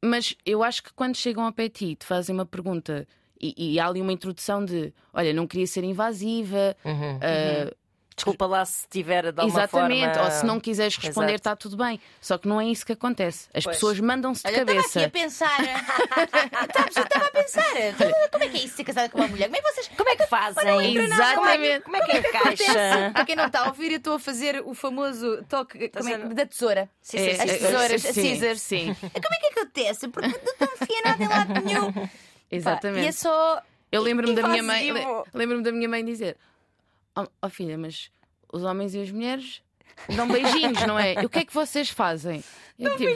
[0.00, 3.06] Mas eu acho que quando chegam ao pé de ti e te fazem uma pergunta
[3.40, 7.18] e, e há ali uma introdução de olha, não queria ser invasiva, Uhum.
[7.20, 7.74] ah,
[8.18, 10.24] Desculpa lá se tiver de alguma exatamente, forma.
[10.24, 12.00] ou se não quiseres responder, está tudo bem.
[12.20, 13.48] Só que não é isso que acontece.
[13.54, 13.76] As Pois.
[13.76, 15.06] pessoas mandam-se de Olha, eu estava aqui cabeça.
[15.06, 15.58] a pensar.
[16.98, 18.30] Eu estava a pensar.
[18.32, 19.46] Como é que é isso ser casada com uma mulher?
[19.46, 19.90] Como é que vocês.
[19.96, 20.96] Como é que fazem?
[20.96, 21.80] Exatamente.
[21.84, 23.10] Como é que encaixa?
[23.12, 26.18] Para quem não está a ouvir, eu estou a fazer o famoso toque como é
[26.18, 26.88] que- da tesoura.
[27.00, 28.60] Sim, É, sim, As é, tesouras, sim, as scissors.
[28.62, 30.08] Sim, Como é que acontece?
[30.08, 31.92] Porque não estou enfiada em lado nenhum.
[31.92, 32.08] Pá,
[32.50, 33.04] exatamente.
[33.04, 33.62] E é só.
[33.90, 34.92] Eu lembro-me da minha mãe,
[35.32, 36.36] lembro-me da minha mãe dizer:
[37.22, 38.10] "Oh, oh, filha, mas
[38.52, 39.62] os homens e as mulheres
[40.14, 41.14] dão beijinhos, não é?
[41.22, 42.42] E o que é que vocês fazem?
[42.78, 43.12] Eu, tipo,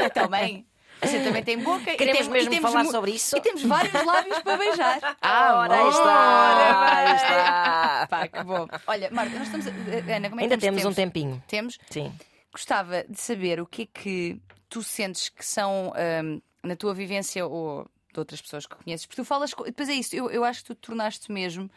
[0.00, 0.66] Então, mãe,
[1.00, 1.90] você também tem boca.
[1.90, 3.36] e Queremos e mesmo temos falar sobre isso?
[3.36, 5.16] E temos vários lábios para beijar.
[5.20, 8.06] Ah, Ora, aí está, aí está.
[8.08, 8.68] Pá, que bom.
[8.86, 9.66] Olha, Marta, nós estamos.
[9.66, 9.70] a-
[10.16, 11.42] Ana, como é que Ainda estamos de temos um tempinho.
[11.48, 11.78] Temos?
[11.90, 12.12] Sim.
[12.52, 15.92] Gostava de saber o que é que tu sentes que são
[16.24, 19.52] hum, na tua vivência ou de outras pessoas que conheces, porque tu falas.
[19.64, 21.70] Depois é isso, eu, eu acho que tu te tornaste mesmo,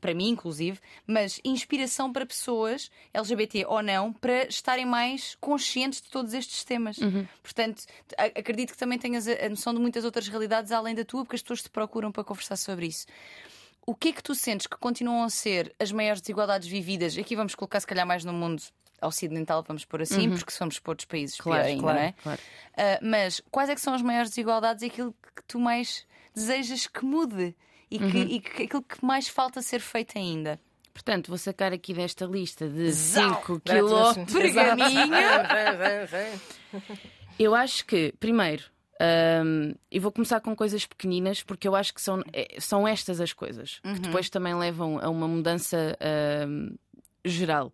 [0.00, 6.08] para mim inclusive, mas inspiração para pessoas, LGBT ou não, para estarem mais conscientes de
[6.08, 6.96] todos estes temas.
[7.42, 7.84] Portanto,
[8.16, 11.24] a- acredito que também tenhas a, a noção de muitas outras realidades além da tua,
[11.24, 13.06] porque as pessoas te procuram para conversar sobre isso.
[13.86, 17.18] O que é que tu sentes que continuam a ser as maiores desigualdades vividas?
[17.18, 18.62] Aqui vamos colocar, se calhar, mais no mundo
[19.06, 22.14] ocidental, vamos pôr assim, porque somos outros países Claro, pior ainda, claro, não é?
[22.22, 22.40] claro.
[22.76, 26.86] Ah, mas quais é que são as maiores desigualdades e aquilo que tu mais desejas
[26.86, 27.54] que mude?
[27.90, 30.58] E, que, e que aquilo que mais falta ser feito ainda?
[30.92, 33.34] Portanto, vou sacar aqui desta lista de Zau!
[33.34, 34.32] 5 Grátis, quilómetros.
[34.38, 35.12] Pergaminho.
[37.38, 38.64] Eu acho que, primeiro,
[39.44, 43.20] hum, e vou começar com coisas pequeninas, porque eu acho que são, é- são estas
[43.20, 45.96] as coisas que depois também levam a uma mudança
[46.48, 46.74] hum,
[47.24, 47.72] geral.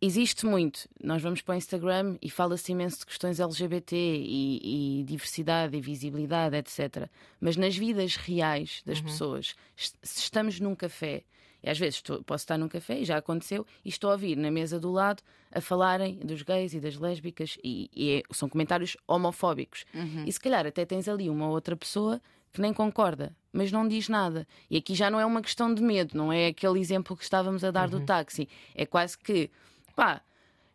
[0.00, 0.88] Existe muito.
[1.02, 5.80] Nós vamos para o Instagram e fala-se imenso de questões LGBT e, e diversidade e
[5.80, 7.08] visibilidade, etc.
[7.40, 11.24] Mas nas vidas reais das pessoas, est- se estamos num café,
[11.60, 14.36] e às vezes estou- posso estar num café, e já aconteceu, e estou a ouvir
[14.36, 15.20] na mesa do lado
[15.50, 19.84] a falarem dos gays e das lésbicas, e, e é- são comentários homofóbicos.
[20.28, 22.20] E se calhar até tens ali uma outra pessoa
[22.52, 24.46] que nem concorda, mas não diz nada.
[24.70, 27.64] E aqui já não é uma questão de medo, não é aquele exemplo que estávamos
[27.64, 28.48] a dar do táxi.
[28.76, 29.50] É quase que,
[29.98, 30.22] pá,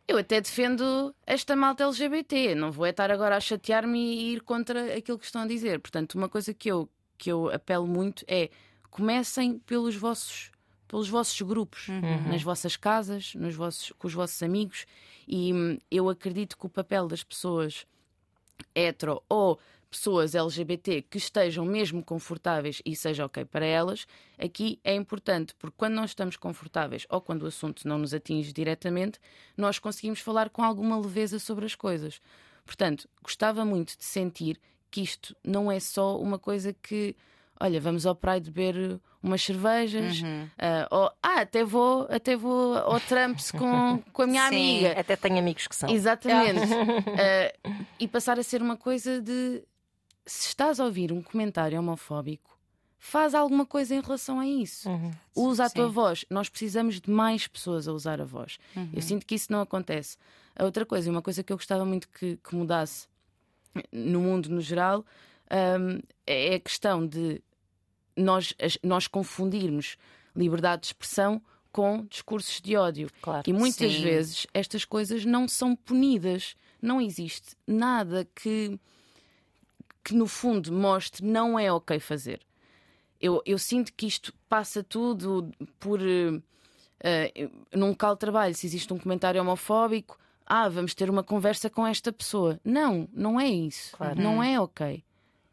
[0.06, 2.56] Eu até defendo esta malta LGBT.
[2.56, 5.80] Não vou é estar agora a chatear-me e ir contra aquilo que estão a dizer.
[5.80, 8.50] Portanto, uma coisa que eu, que eu apelo muito é
[8.92, 10.52] comecem pelos vossos,
[10.90, 12.28] pelos vossos grupos, Uhum.
[12.30, 14.86] nas vossas casas, nos vossos, com os vossos amigos.
[15.26, 17.86] E hum, eu acredito que o papel das pessoas
[18.76, 19.58] hetero ou
[19.94, 24.08] pessoas LGBT que estejam mesmo confortáveis e seja ok para elas,
[24.40, 28.52] aqui é importante, porque quando não estamos confortáveis ou quando o assunto não nos atinge
[28.52, 29.20] diretamente,
[29.56, 32.20] nós conseguimos falar com alguma leveza sobre as coisas.
[32.66, 37.16] Portanto, gostava muito de sentir que isto não é só uma coisa que,
[37.60, 40.22] olha, vamos ao Pride beber umas cervejas,
[40.58, 44.56] ah, ou ah, até vou, até vou ao Trumps com, com a minha Sim.
[44.56, 45.00] amiga.
[45.00, 45.90] Até tenho amigos que são.
[45.90, 46.74] Exatamente.
[46.74, 49.64] Uh, e passar a ser uma coisa de
[50.26, 52.58] se estás a ouvir um comentário homofóbico,
[52.98, 54.90] faz alguma coisa em relação a isso.
[54.90, 55.12] Uhum.
[55.36, 55.94] Usa a tua Sim.
[55.94, 56.26] voz.
[56.30, 58.58] Nós precisamos de mais pessoas a usar a voz.
[58.94, 60.18] Eu sinto que isso não acontece.
[60.56, 63.08] A outra coisa, uma coisa que eu gostava muito que, que mudasse
[63.92, 65.06] no mundo no geral,
[65.52, 67.42] um, é a questão de
[68.16, 69.98] nós, nós confundirmos
[70.36, 73.10] liberdade de expressão com discursos de ódio.
[73.22, 73.44] Claro.
[73.48, 74.04] E muitas Sim.
[74.04, 76.56] vezes estas coisas não são punidas.
[76.82, 78.80] Não existe nada que,
[80.04, 82.42] que no fundo mostre não é ok fazer.
[83.22, 85.50] Eu, eu sinto que isto passa tudo
[85.80, 86.00] por.
[86.02, 86.42] eh,
[87.36, 91.70] eh, num local de trabalho, se existe um comentário homofóbico, ah, vamos ter uma conversa
[91.70, 92.60] com esta pessoa.
[92.66, 93.96] Não, não é isso.
[93.96, 94.22] Claro.
[94.22, 95.04] Não é ok.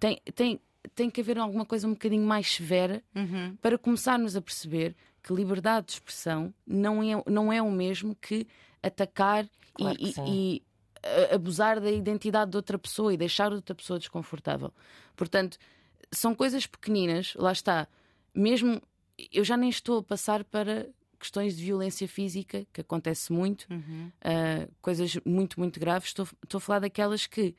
[0.00, 0.60] Tem, tem,
[0.94, 3.56] tem que haver alguma coisa um bocadinho mais severa Uhum.
[3.62, 8.46] para começarmos a perceber que liberdade de expressão não é, não é o mesmo que
[8.82, 10.24] atacar e- Claro que e, sim.
[10.26, 10.62] e,
[11.32, 14.72] abusar da identidade de outra pessoa e deixar outra pessoa desconfortável.
[15.16, 15.58] Portanto,
[16.12, 17.86] são coisas pequeninas, lá está.
[18.34, 18.80] Mesmo
[19.32, 20.88] eu já nem estou a passar para
[21.18, 24.10] questões de violência física, que acontece muito, Uhum.
[24.22, 26.08] ah, coisas muito, muito graves.
[26.08, 27.54] Estou, estou a falar daquelas que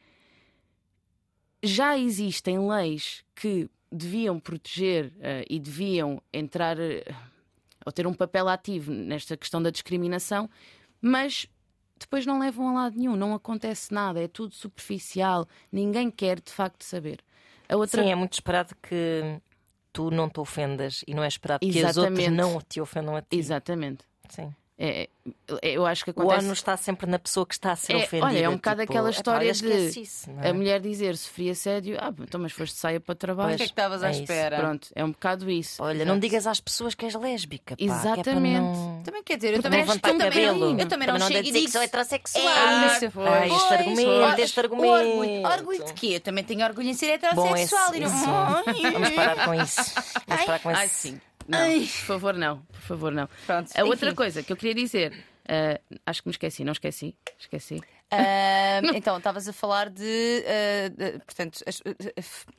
[1.64, 7.30] já existem leis que deviam proteger ah, e deviam entrar ah,
[7.86, 10.50] ou ter um papel ativo nesta questão da discriminação,
[11.02, 11.48] mas
[12.02, 16.52] depois não levam a lado nenhum, não acontece nada, é tudo superficial, ninguém quer de
[16.52, 17.24] facto saber.
[17.68, 19.39] A outra Sim, é muito esperado que
[19.93, 22.30] tu não te ofendas e não é esperado que os outros Exatamente.
[22.30, 23.38] não te ofendam a ti.
[23.38, 24.06] Exatamente.
[24.30, 24.54] Sim.
[24.84, 25.07] É,
[25.61, 26.43] é- eu acho que O acontece.
[26.43, 28.25] ONU está sempre na pessoa que está a ser É, ofendida.
[28.25, 30.49] olha, é um bocado tipo, aquela "Epá, história olha, de esquece isso", não é?
[30.49, 33.49] A mulher dizer sofri assédio, ah, então mas foste saia para o O trabalho.
[33.57, 34.21] que é que estavas à é isso.
[34.21, 34.57] espera?
[34.57, 35.84] Pronto, é um bocado isso.
[35.84, 37.75] Olha, não digas às pessoas que és lésbica.
[37.77, 38.59] Pá, é Exatamente.
[38.59, 40.71] não- Também quer dizer, eu Porque também, levantar eu também, cabelo.
[40.73, 42.43] não, eu também não, não chego e dizer que sou heterossexual.
[42.43, 43.51] É isso, Ah, pois.
[43.51, 44.39] este Pois, argumento, pois.
[44.39, 44.93] este argumento.
[44.93, 46.07] Orgulho, orgulho de quê?
[46.15, 47.93] Eu também tenho orgulho em ser Bom, heterossexual.
[47.93, 48.63] esse- e não...
[48.65, 48.91] Ai.
[48.93, 49.82] Vamos parar com isso.
[50.27, 50.95] Vamos parar com Ai, isso.
[50.95, 51.21] sim.
[51.52, 51.80] Não, Ai.
[51.82, 52.58] por favor, não.
[52.62, 53.28] Por favor, não.
[53.45, 54.16] Pronto, A outra enfim.
[54.16, 55.14] coisa que eu queria dizer,
[55.47, 57.16] ah, acho que me esqueci, não esqueci.
[57.38, 57.82] Esqueci.
[58.10, 62.52] Ah, então, estavas a falar de, ah, de- portanto, as- ah,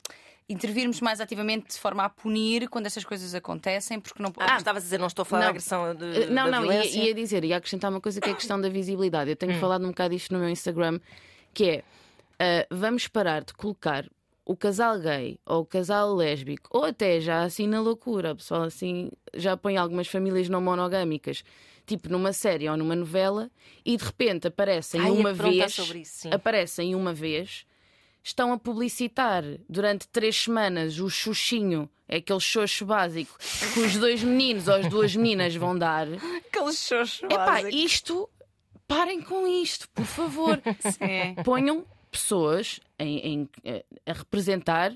[0.48, 4.32] intervirmos mais ativamente de forma a punir quando estas coisas acontecem, porque não.
[4.38, 5.46] Ah, estavas a dizer, não estou a falar Não.
[5.46, 6.98] da agressão de, Uh, Não, da não, ia, violência.
[7.02, 9.30] ia dizer, ia acrescentar uma coisa que é a questão da visibilidade.
[9.30, 9.36] Eu Hum.
[9.36, 10.98] tenho falado um bocado isto no meu Instagram,
[11.54, 11.78] que é
[12.62, 14.04] uh, vamos parar de colocar
[14.44, 18.62] o casal gay ou o casal lésbico, ou até já assim na loucura, o pessoal
[18.62, 21.44] assim já põe algumas famílias não monogâmicas,
[21.86, 23.50] tipo numa série ou numa novela,
[23.84, 25.74] e de repente aparecem Ai, ia uma vez.
[25.74, 27.64] sobre isso, aparecem uma vez,
[28.22, 33.38] estão a publicitar durante três semanas o xuxinho, é aquele xoxo básico
[33.72, 36.06] que os dois meninos ou as duas meninas vão dar.
[36.52, 37.24] Aquele xoxo.
[37.24, 38.28] Epá, isto,
[38.86, 40.60] parem com isto, por favor.
[40.92, 41.42] Sim.
[41.42, 44.92] Ponham pessoas em- em, eh, a representar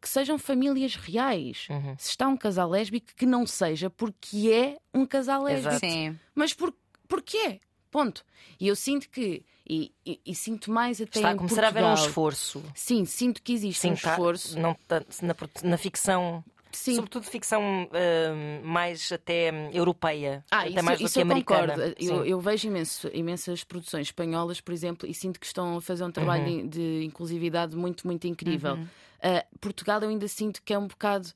[0.00, 1.66] que sejam famílias reais.
[1.70, 1.96] Uhum.
[1.98, 5.80] Se está um casal lésbico, que não seja porque é um casal lésbico.
[5.80, 6.16] Sim.
[6.34, 6.72] Mas por,
[7.08, 7.60] porque é.
[7.90, 8.22] Ponto.
[8.60, 11.82] E eu sinto que, e, e- e sinto mais até Está a começar a haver
[11.82, 12.08] um Portugal.
[12.08, 12.62] esforço.
[12.74, 14.58] Sim, sinto que existe Sim, um tá- esforço.
[14.60, 14.76] não
[15.22, 15.34] na,
[15.70, 16.94] na ficção, Sim.
[16.96, 21.72] sobretudo ficção hum, mais até europeia, Ah, até isso, mais do isso que eu americana.
[21.74, 21.94] concordo.
[21.98, 22.28] Eu, Sim.
[22.30, 26.10] eu vejo imenso- imensas produções espanholas, por exemplo, e sinto que estão a fazer um
[26.10, 26.68] trabalho Uhum.
[26.68, 28.78] de, de inclusividade muito, muito incrível.
[29.22, 31.28] Ah, Portugal eu ainda sinto que é um bocado.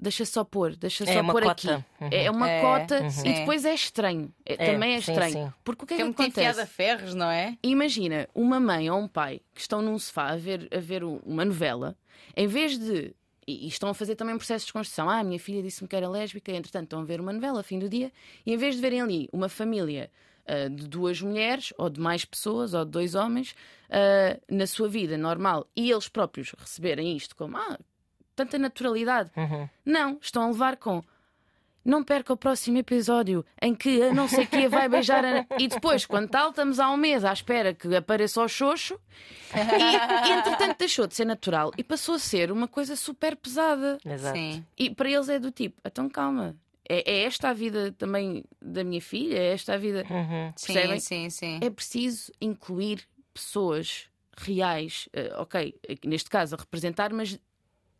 [0.00, 1.74] Deixa só pôr, deixa É só uma pôr cota.
[1.74, 1.84] aqui.
[2.00, 2.08] Uhum.
[2.12, 3.26] É uma É, cota uhum.
[3.26, 4.32] e depois é estranho.
[4.46, 5.32] É- É, também é sim, estranho.
[5.48, 5.52] sim.
[5.64, 6.66] Porque o que é Que é que acontece?
[6.66, 7.58] ferros, não é?
[7.64, 11.18] Imagina uma mãe ou um pai que estão num sofá a ver, a ver um-
[11.26, 11.96] uma novela,
[12.36, 13.12] em vez de.
[13.48, 15.08] E, e estão a fazer também um processo de construção.
[15.08, 17.78] Ah, a minha filha disse-me que era lésbica, entretanto estão a ver uma novela, fim
[17.78, 18.12] do dia,
[18.44, 20.10] e em vez de verem ali uma família
[20.46, 23.54] ah, de duas mulheres, ou de mais pessoas, ou de dois homens,
[23.88, 27.78] ah, na sua vida normal, e eles próprios receberem isto como ah,
[28.36, 29.30] tanta naturalidade.
[29.34, 29.66] Uhum.
[29.82, 31.02] Não, estão a levar com.
[31.88, 35.46] Não perca o próximo episódio em que a não sei quê vai beijar a...
[35.58, 39.00] E depois, quando tal, estamos há um mês à espera que apareça o xoxo
[39.54, 43.98] e, entretanto deixou de ser natural e passou a ser uma coisa super pesada.
[44.04, 44.36] Exato.
[44.36, 44.64] Sim.
[44.76, 46.54] E para eles é do tipo, então calma.
[46.86, 49.38] É, é esta a vida também da minha filha?
[49.38, 50.04] É esta a vida.
[50.10, 50.52] Uhum.
[50.56, 51.00] Sim, Percebem?
[51.00, 51.58] sim, sim.
[51.62, 55.74] É preciso incluir pessoas reais, eh, ok,
[56.04, 57.38] neste caso a representar, mas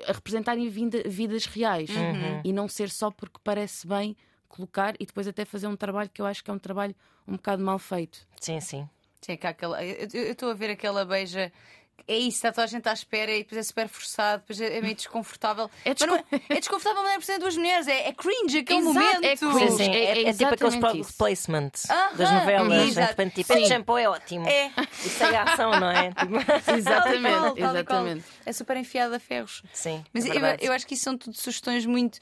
[0.06, 2.40] a representarem vinda- vidas reais Uhum.
[2.44, 4.16] e não ser só porque parece bem
[4.48, 6.94] colocar e depois até fazer um trabalho que eu acho que é um trabalho
[7.26, 8.26] um bocado mal feito.
[8.40, 8.88] Sim, sim.
[9.20, 9.84] Sim, que aquela...
[9.84, 11.52] Eu estou a ver aquela beija.
[12.06, 14.78] É isso, está toda a gente à espera e depois é super forçado, depois é
[14.78, 15.70] é meio desconfortável.
[15.84, 18.58] É não é, é desconfortável, mas não é por ser duas mulheres, é, é cringe
[18.58, 19.24] aquele Exato, momento.
[19.24, 19.82] é cringe.
[19.82, 21.18] É- É, é é tipo aqueles exatamente product isso.
[21.18, 22.96] placement Aham, das novelas.
[22.96, 23.58] em que, Tipo, Sim.
[23.60, 24.48] este shampoo é ótimo.
[24.48, 24.70] É.
[25.04, 26.12] Isso é ação, não é?
[26.18, 27.74] Tipo, Tal Exatamente, tal qual.
[27.76, 28.24] exatamente.
[28.46, 29.62] É super enfiado a ferros.
[29.74, 30.02] Sim.
[30.12, 32.18] Mas é eu, eu acho que isso são tudo sugestões muito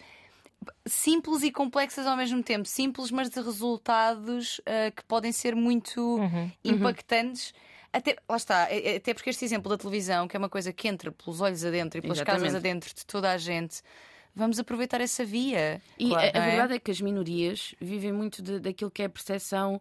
[0.86, 2.66] simples e complexas ao mesmo tempo.
[2.66, 6.50] Simples, mas de resultados ah, que podem ser muito Uhum.
[6.64, 7.52] impactantes.
[7.96, 10.72] Até, lá está, é- é- até porque este exemplo da televisão, que é uma coisa
[10.72, 12.56] que entra pelos olhos adentro e pelas casas Exatamente.
[12.68, 13.80] adentro de toda a gente,
[14.34, 15.80] vamos aproveitar essa via.
[15.98, 16.24] E Claro.
[16.24, 16.46] a, é?
[16.50, 19.80] verdade é que as minorias vivem muito de- daquilo que é a percepção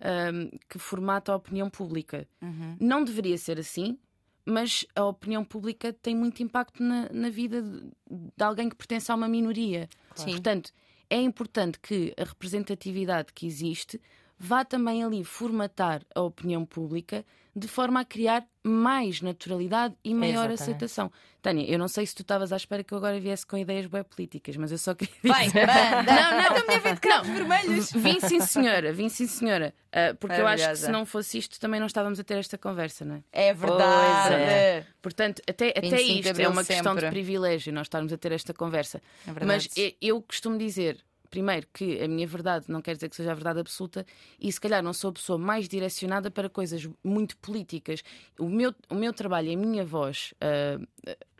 [0.00, 2.28] ahm, que formata a opinião pública.
[2.42, 2.76] Uhum.
[2.78, 3.98] Não deveria ser assim,
[4.44, 9.10] mas a opinião pública tem muito impacto na, na vida de, de alguém que pertence
[9.10, 9.88] a uma minoria.
[10.14, 10.32] Sim.
[10.32, 10.70] Portanto,
[11.08, 14.00] é importante que a representatividade que existe
[14.38, 17.24] vá também ali formatar a opinião pública
[17.56, 20.62] de forma a criar mais naturalidade e maior Exatamente.
[20.62, 21.10] aceitação.
[21.40, 23.86] Tânia, eu não sei se tu estavas à espera que eu agora viesse com ideias
[23.86, 25.66] bem políticas, mas eu só queria dizer...
[25.66, 26.02] manda!
[26.02, 26.64] Não, não.
[26.66, 27.92] Mulher vem de vermelhos!
[27.92, 29.72] Vim sim, senhora, vim sim, senhora.
[29.90, 32.58] Ah, porque eu acho que se não fosse isto, também não estávamos a ter esta
[32.58, 33.22] conversa, não é?
[33.32, 34.34] É verdade!
[34.34, 34.86] É.
[35.00, 37.14] Portanto, até, até 25 de isto é uma questão de sempre.
[37.14, 39.00] privilégio nós estarmos a ter esta conversa.
[39.26, 39.46] É verdade.
[39.46, 39.68] Mas
[40.02, 43.60] eu costumo dizer, primeiro, que a minha verdade não quer dizer que seja a verdade
[43.60, 44.06] absoluta
[44.40, 48.02] e se calhar não sou a pessoa mais direcionada para coisas muito políticas.
[48.38, 50.78] O meu, o meu trabalho, a minha voz ah,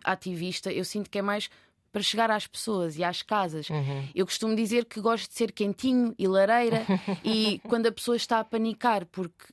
[0.04, 1.48] ativista, eu sinto que é mais
[1.92, 3.68] para chegar às pessoas e às casas.
[4.14, 6.84] Eu costumo dizer que gosto de ser quentinho e lareira
[7.24, 9.46] e quando a pessoa está a panicar porque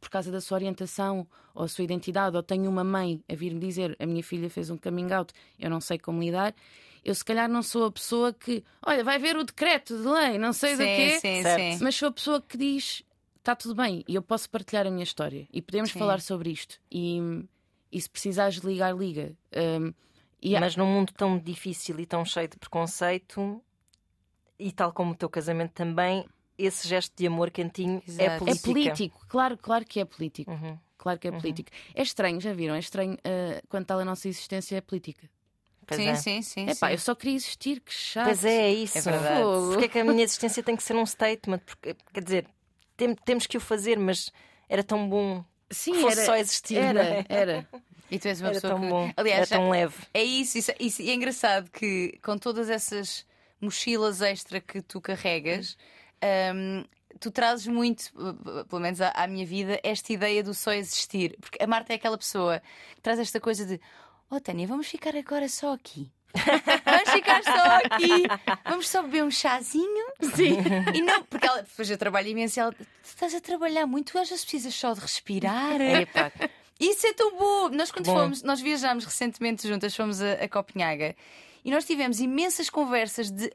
[0.00, 3.60] por causa da sua orientação ou a sua identidade, ou tenho uma mãe a vir-me
[3.60, 6.54] dizer a minha filha fez um coming out, eu não sei como lidar,
[7.04, 10.38] eu se calhar não sou a pessoa que, olha, vai ver o decreto de lei,
[10.38, 11.78] não sei do sim, quê, sim, Certo.
[11.78, 11.84] sim.
[11.84, 13.02] mas sou a pessoa que diz
[13.36, 15.98] está tudo bem e eu posso partilhar a minha história e podemos Sim.
[15.98, 16.80] falar sobre isto.
[16.90, 17.18] E,
[17.92, 19.36] e se precisares de ligar, liga.
[19.54, 19.92] Um,
[20.40, 23.62] e há- Mas num mundo tão difícil e tão cheio de preconceito,
[24.58, 26.24] e tal como o teu casamento também,
[26.56, 28.34] esse gesto de amor cantinho é Exato.
[28.34, 28.62] É política.
[28.72, 30.50] político, claro, claro que é político.
[30.50, 30.78] Uhum.
[30.96, 31.70] Claro que é político.
[31.94, 32.74] É estranho, já viram?
[32.74, 35.28] É estranho uh, quando tal a nossa existência é política.
[35.86, 36.14] Pois sim, é.
[36.16, 36.92] sim, sim, É pá, sim.
[36.94, 38.26] eu só queria existir, que chato.
[38.26, 38.98] Pois é, é isso.
[38.98, 39.42] É verdade.
[39.68, 41.58] Porque é que a minha existência tem que ser um statement?
[41.64, 42.46] Porque, quer dizer,
[42.96, 44.32] tem- temos que o fazer, mas
[44.68, 46.76] era tão bom Sim, que fosse era, só existir.
[46.78, 47.24] era, é?
[47.28, 47.68] era.
[48.10, 48.88] E tu és uma Era pessoa tão que.
[48.88, 49.94] bom, Aliás, era tão leve.
[50.12, 51.02] É isso, isso, isso.
[51.02, 53.26] E é engraçado que com todas essas
[53.60, 55.76] mochilas extra que tu carregas,
[56.54, 56.84] hum,
[57.18, 58.12] tu trazes muito,
[58.68, 61.36] pelo menos à, à minha vida, esta ideia do só existir.
[61.40, 62.60] Porque a Marta é aquela pessoa
[62.94, 63.80] que traz esta coisa de:
[64.30, 66.10] Oh, Tânia, vamos ficar agora só aqui.
[66.84, 68.24] Vamos ficar só aqui.
[68.68, 70.04] Vamos só beber um chazinho.
[70.34, 70.56] Sim.
[70.92, 74.10] E não, porque ela, depois eu trabalho imenso e ela, tu estás a trabalhar muito,
[74.10, 75.78] tu às vezes precisas só de respirar.
[75.80, 76.32] Epá,
[76.80, 77.68] Isso é tão bom!
[77.68, 78.14] Nós, quando Bom.
[78.14, 81.14] fomos, nós viajámos recentemente juntas, fomos a, a Copenhaga
[81.64, 83.50] e nós tivemos imensas conversas de.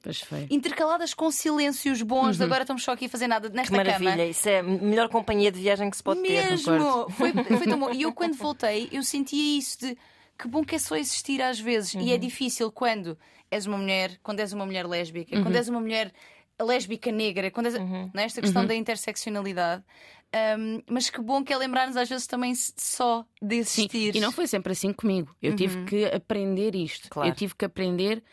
[0.49, 4.11] Intercaladas com silêncios bons, de agora estamos só aqui a fazer nada que nesta maravilha.
[4.11, 4.23] cama.
[4.23, 6.49] Isso é a melhor companhia de viagem que se pode ter.
[6.49, 7.09] Mesmo!
[7.11, 7.91] Foi, foi tão bom.
[7.91, 9.97] E eu, quando voltei, eu sentia isso de
[10.39, 11.93] que bom que é só existir às vezes.
[11.95, 12.19] E é Uhum.
[12.19, 13.17] difícil quando
[13.51, 15.43] és uma mulher, quando és uma mulher lésbica, Uhum.
[15.43, 16.13] quando és uma mulher
[16.61, 18.23] lésbica negra, quando és, não é?
[18.23, 18.43] esta Uhum.
[18.43, 19.83] questão da interseccionalidade.
[20.59, 24.15] Um, mas que bom que é lembrar-nos às vezes também só de Sim, existir.
[24.15, 25.35] e não foi sempre assim comigo.
[25.41, 27.09] Eu tive que aprender isto.
[27.09, 27.29] Claro.
[27.29, 28.23] Eu tive que aprender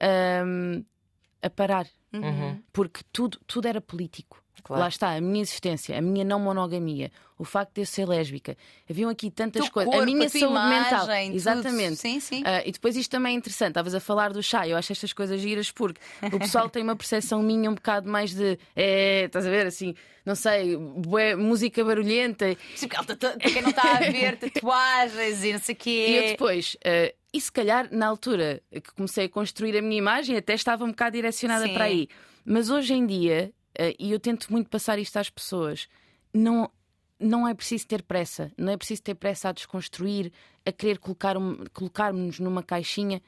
[0.00, 0.82] ahm,
[1.42, 1.86] a parar.
[2.12, 2.62] Uhum.
[2.72, 4.42] Porque tudo, tudo era político.
[4.66, 4.82] Claro.
[4.82, 8.56] Lá está, a minha existência, a minha não monogamia, o facto de eu ser lésbica.
[8.90, 9.92] Haviam aqui tantas teu coisas.
[9.94, 11.04] corpo, a minha tua saúde mental.
[11.04, 11.36] imagem, tudo.
[11.36, 11.96] Exatamente.
[11.96, 12.42] Sim, sim.
[12.44, 13.68] Ah, e depois isto também é interessante.
[13.70, 14.66] Estavas a falar do chá.
[14.66, 16.00] Eu acho estas coisas giras porque
[16.32, 18.58] o pessoal tem uma percepção minha um bocado mais de.
[18.74, 19.94] É, estás a ver assim,
[20.24, 22.56] não sei, bué, música barulhenta.
[22.74, 25.78] Sim, porque ela tá- tá- quem não está a ver, tatuagens e não sei o
[25.78, 26.06] quê.
[26.08, 29.98] E eu depois, eh, e se calhar na altura que comecei a construir a minha
[29.98, 31.74] imagem, até estava um bocado direcionada Sim.
[31.74, 32.08] para aí.
[32.44, 33.52] Mas hoje em dia,
[33.98, 35.88] e eu tento muito passar isto às pessoas,
[36.32, 36.70] não,
[37.18, 38.50] não é preciso ter pressa.
[38.56, 40.32] Não é preciso ter pressa a desconstruir,
[40.64, 43.20] a querer colocar um, colocar-nos numa caixinha.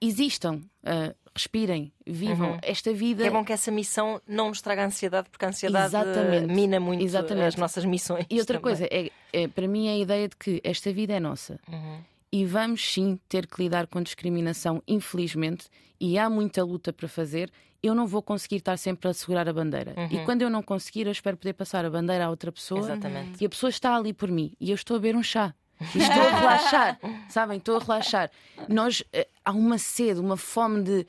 [0.00, 2.58] existam, uh, respirem, vivam Uhum.
[2.62, 3.22] esta vida.
[3.22, 6.52] Que é bom que essa missão não nos traga ansiedade, porque a ansiedade eh, Exatamente.
[6.54, 7.46] mina muito Exatamente.
[7.46, 8.26] as nossas missões.
[8.30, 8.62] E outra também.
[8.76, 11.58] coisa, é, é, para mim é a ideia de que esta vida é nossa.
[11.68, 12.00] Uhum.
[12.32, 15.68] E vamos sim ter que lidar com discriminação, infelizmente,
[16.00, 17.50] e há muita luta para fazer.
[17.82, 19.94] Eu não vou conseguir estar sempre a segurar a bandeira.
[20.10, 22.80] E quando eu não conseguir, eu espero poder passar a bandeira a outra pessoa.
[22.80, 23.42] Exatamente.
[23.42, 24.52] E a pessoa está ali por mim.
[24.60, 25.54] E eu estou a beber um chá.
[25.94, 26.98] E estou a relaxar.
[27.28, 27.58] Sabem?
[27.58, 28.30] Estou a relaxar.
[28.68, 31.06] Nós, eh, há uma sede, uma fome de.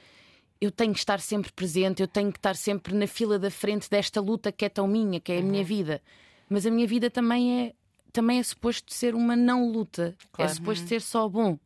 [0.60, 3.90] Eu tenho que estar sempre presente, eu tenho que estar sempre na fila da frente
[3.90, 6.02] desta luta que é tão minha, que é a minha vida.
[6.50, 7.74] Mas a minha vida também é,
[8.14, 10.16] também é suposto ser uma não luta.
[10.32, 10.52] Claro.
[10.52, 11.58] É suposto ser só bom.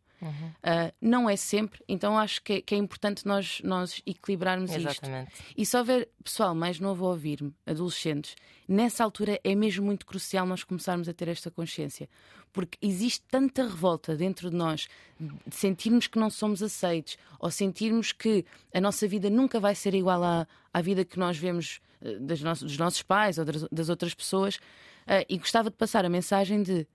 [0.61, 4.81] Ah, não é sempre, então acho que é, que é importante nós, nós equilibrarmos isto.
[4.81, 5.31] Exatamente.
[5.57, 8.35] E se houver pessoal mais novo a ouvir-me, adolescentes,
[8.67, 12.07] nessa altura é mesmo muito crucial nós começarmos a ter esta consciência.
[12.53, 14.87] Porque existe tanta revolta dentro de nós,
[15.19, 19.95] de sentirmos que não somos aceitos, ou sentirmos que a nossa vida nunca vai ser
[19.95, 23.63] igual à, à vida que nós vemos eh, das nossas- dos nossos pais ou das,
[23.71, 24.59] das outras pessoas.
[25.13, 26.87] Ah, e gostava de passar a mensagem de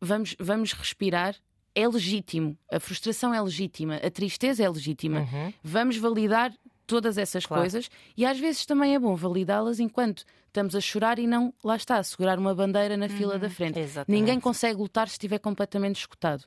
[0.00, 1.34] vamos, vamos respirar.
[1.74, 5.26] É legítimo, a frustração é legítima, a tristeza é legítima.
[5.62, 6.52] Vamos validar
[6.86, 7.62] todas essas Claro.
[7.62, 11.76] coisas e às vezes também é bom validá-las enquanto estamos a chorar e não, lá
[11.76, 13.78] está, a segurar uma bandeira na fila da frente.
[13.78, 14.18] Exatamente.
[14.20, 16.44] Ninguém consegue lutar se estiver completamente escutado.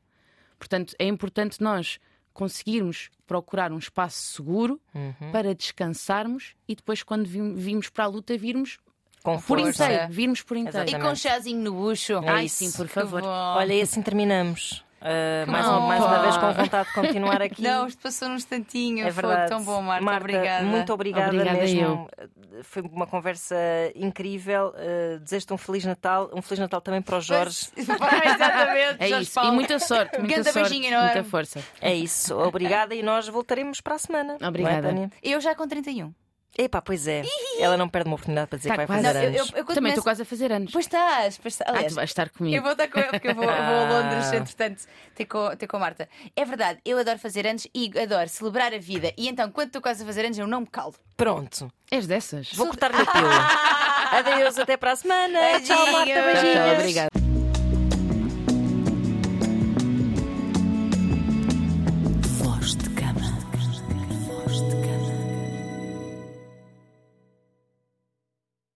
[0.59, 1.97] Portanto, é importante nós
[2.33, 5.31] conseguirmos procurar um espaço seguro Uhum.
[5.31, 8.79] para descansarmos e depois, quando vim- vimos para a luta, virmos
[9.23, 9.85] Com por força.
[9.85, 10.11] inteiro.
[10.11, 10.77] Virmos por inteiro.
[10.77, 11.05] E Exatamente.
[11.07, 12.19] com um chazinho no bucho.
[12.27, 13.21] Ai, sim, por favor.
[13.23, 14.83] Olha, e assim terminamos.
[15.01, 15.79] Uh, mais, bom.
[15.81, 17.61] mais uma vez com vontade de continuar aqui.
[17.63, 18.99] Não, isto passou num instantinho.
[19.07, 19.49] É Foi verdade.
[19.49, 20.17] tão bom, Marta.
[20.17, 20.63] obrigada.
[20.63, 22.07] Muito obrigada, Obrigada mesmo.
[22.61, 23.55] Foi uma conversa
[23.95, 24.75] incrível.
[24.75, 26.29] Uh, Desejo-te um Feliz Natal.
[26.31, 27.67] Um Feliz Natal também para o Jorge.
[27.75, 29.33] Exatamente, É Jorge isso.
[29.33, 29.51] Paulo.
[29.51, 31.59] E muita sorte, muita Ganda sorte, muita força.
[31.81, 32.37] É isso.
[32.37, 34.37] Obrigada e nós voltaremos para a semana.
[34.39, 34.87] É, Obrigada.
[34.89, 35.09] Tânia?
[35.23, 36.13] Eu já com 31.
[36.57, 37.23] Epá, pois é.
[37.59, 39.03] Ela não perde uma oportunidade para dizer Tá que vai quase.
[39.03, 39.51] fazer Não, eu- anos.
[39.51, 40.71] eu- eu quando Também estou começo- quase a fazer anos.
[40.73, 41.69] Pois estás, pois estás.
[41.69, 42.55] Ah, Aliás, tu vais estar comigo.
[42.57, 44.35] Eu vou estar com ele, porque eu vou, eu vou a Londres, Ah.
[44.35, 44.83] entretanto,
[45.15, 46.09] ter com, ter com a Marta.
[46.35, 49.13] É verdade, eu adoro fazer anos e adoro celebrar a vida.
[49.17, 50.93] E então, quando estou quase a fazer anos, eu não me calo.
[51.15, 51.71] Pronto.
[51.89, 52.51] És dessas.
[52.53, 53.31] Vou cortar-lhe a pila.
[54.11, 55.39] Adeus, até para a semana.
[55.61, 56.05] Tchau, Marta.
[56.05, 56.13] Beijinhos.
[56.13, 56.53] Tchau, Beijinhos.
[56.55, 57.20] tchau, obrigada.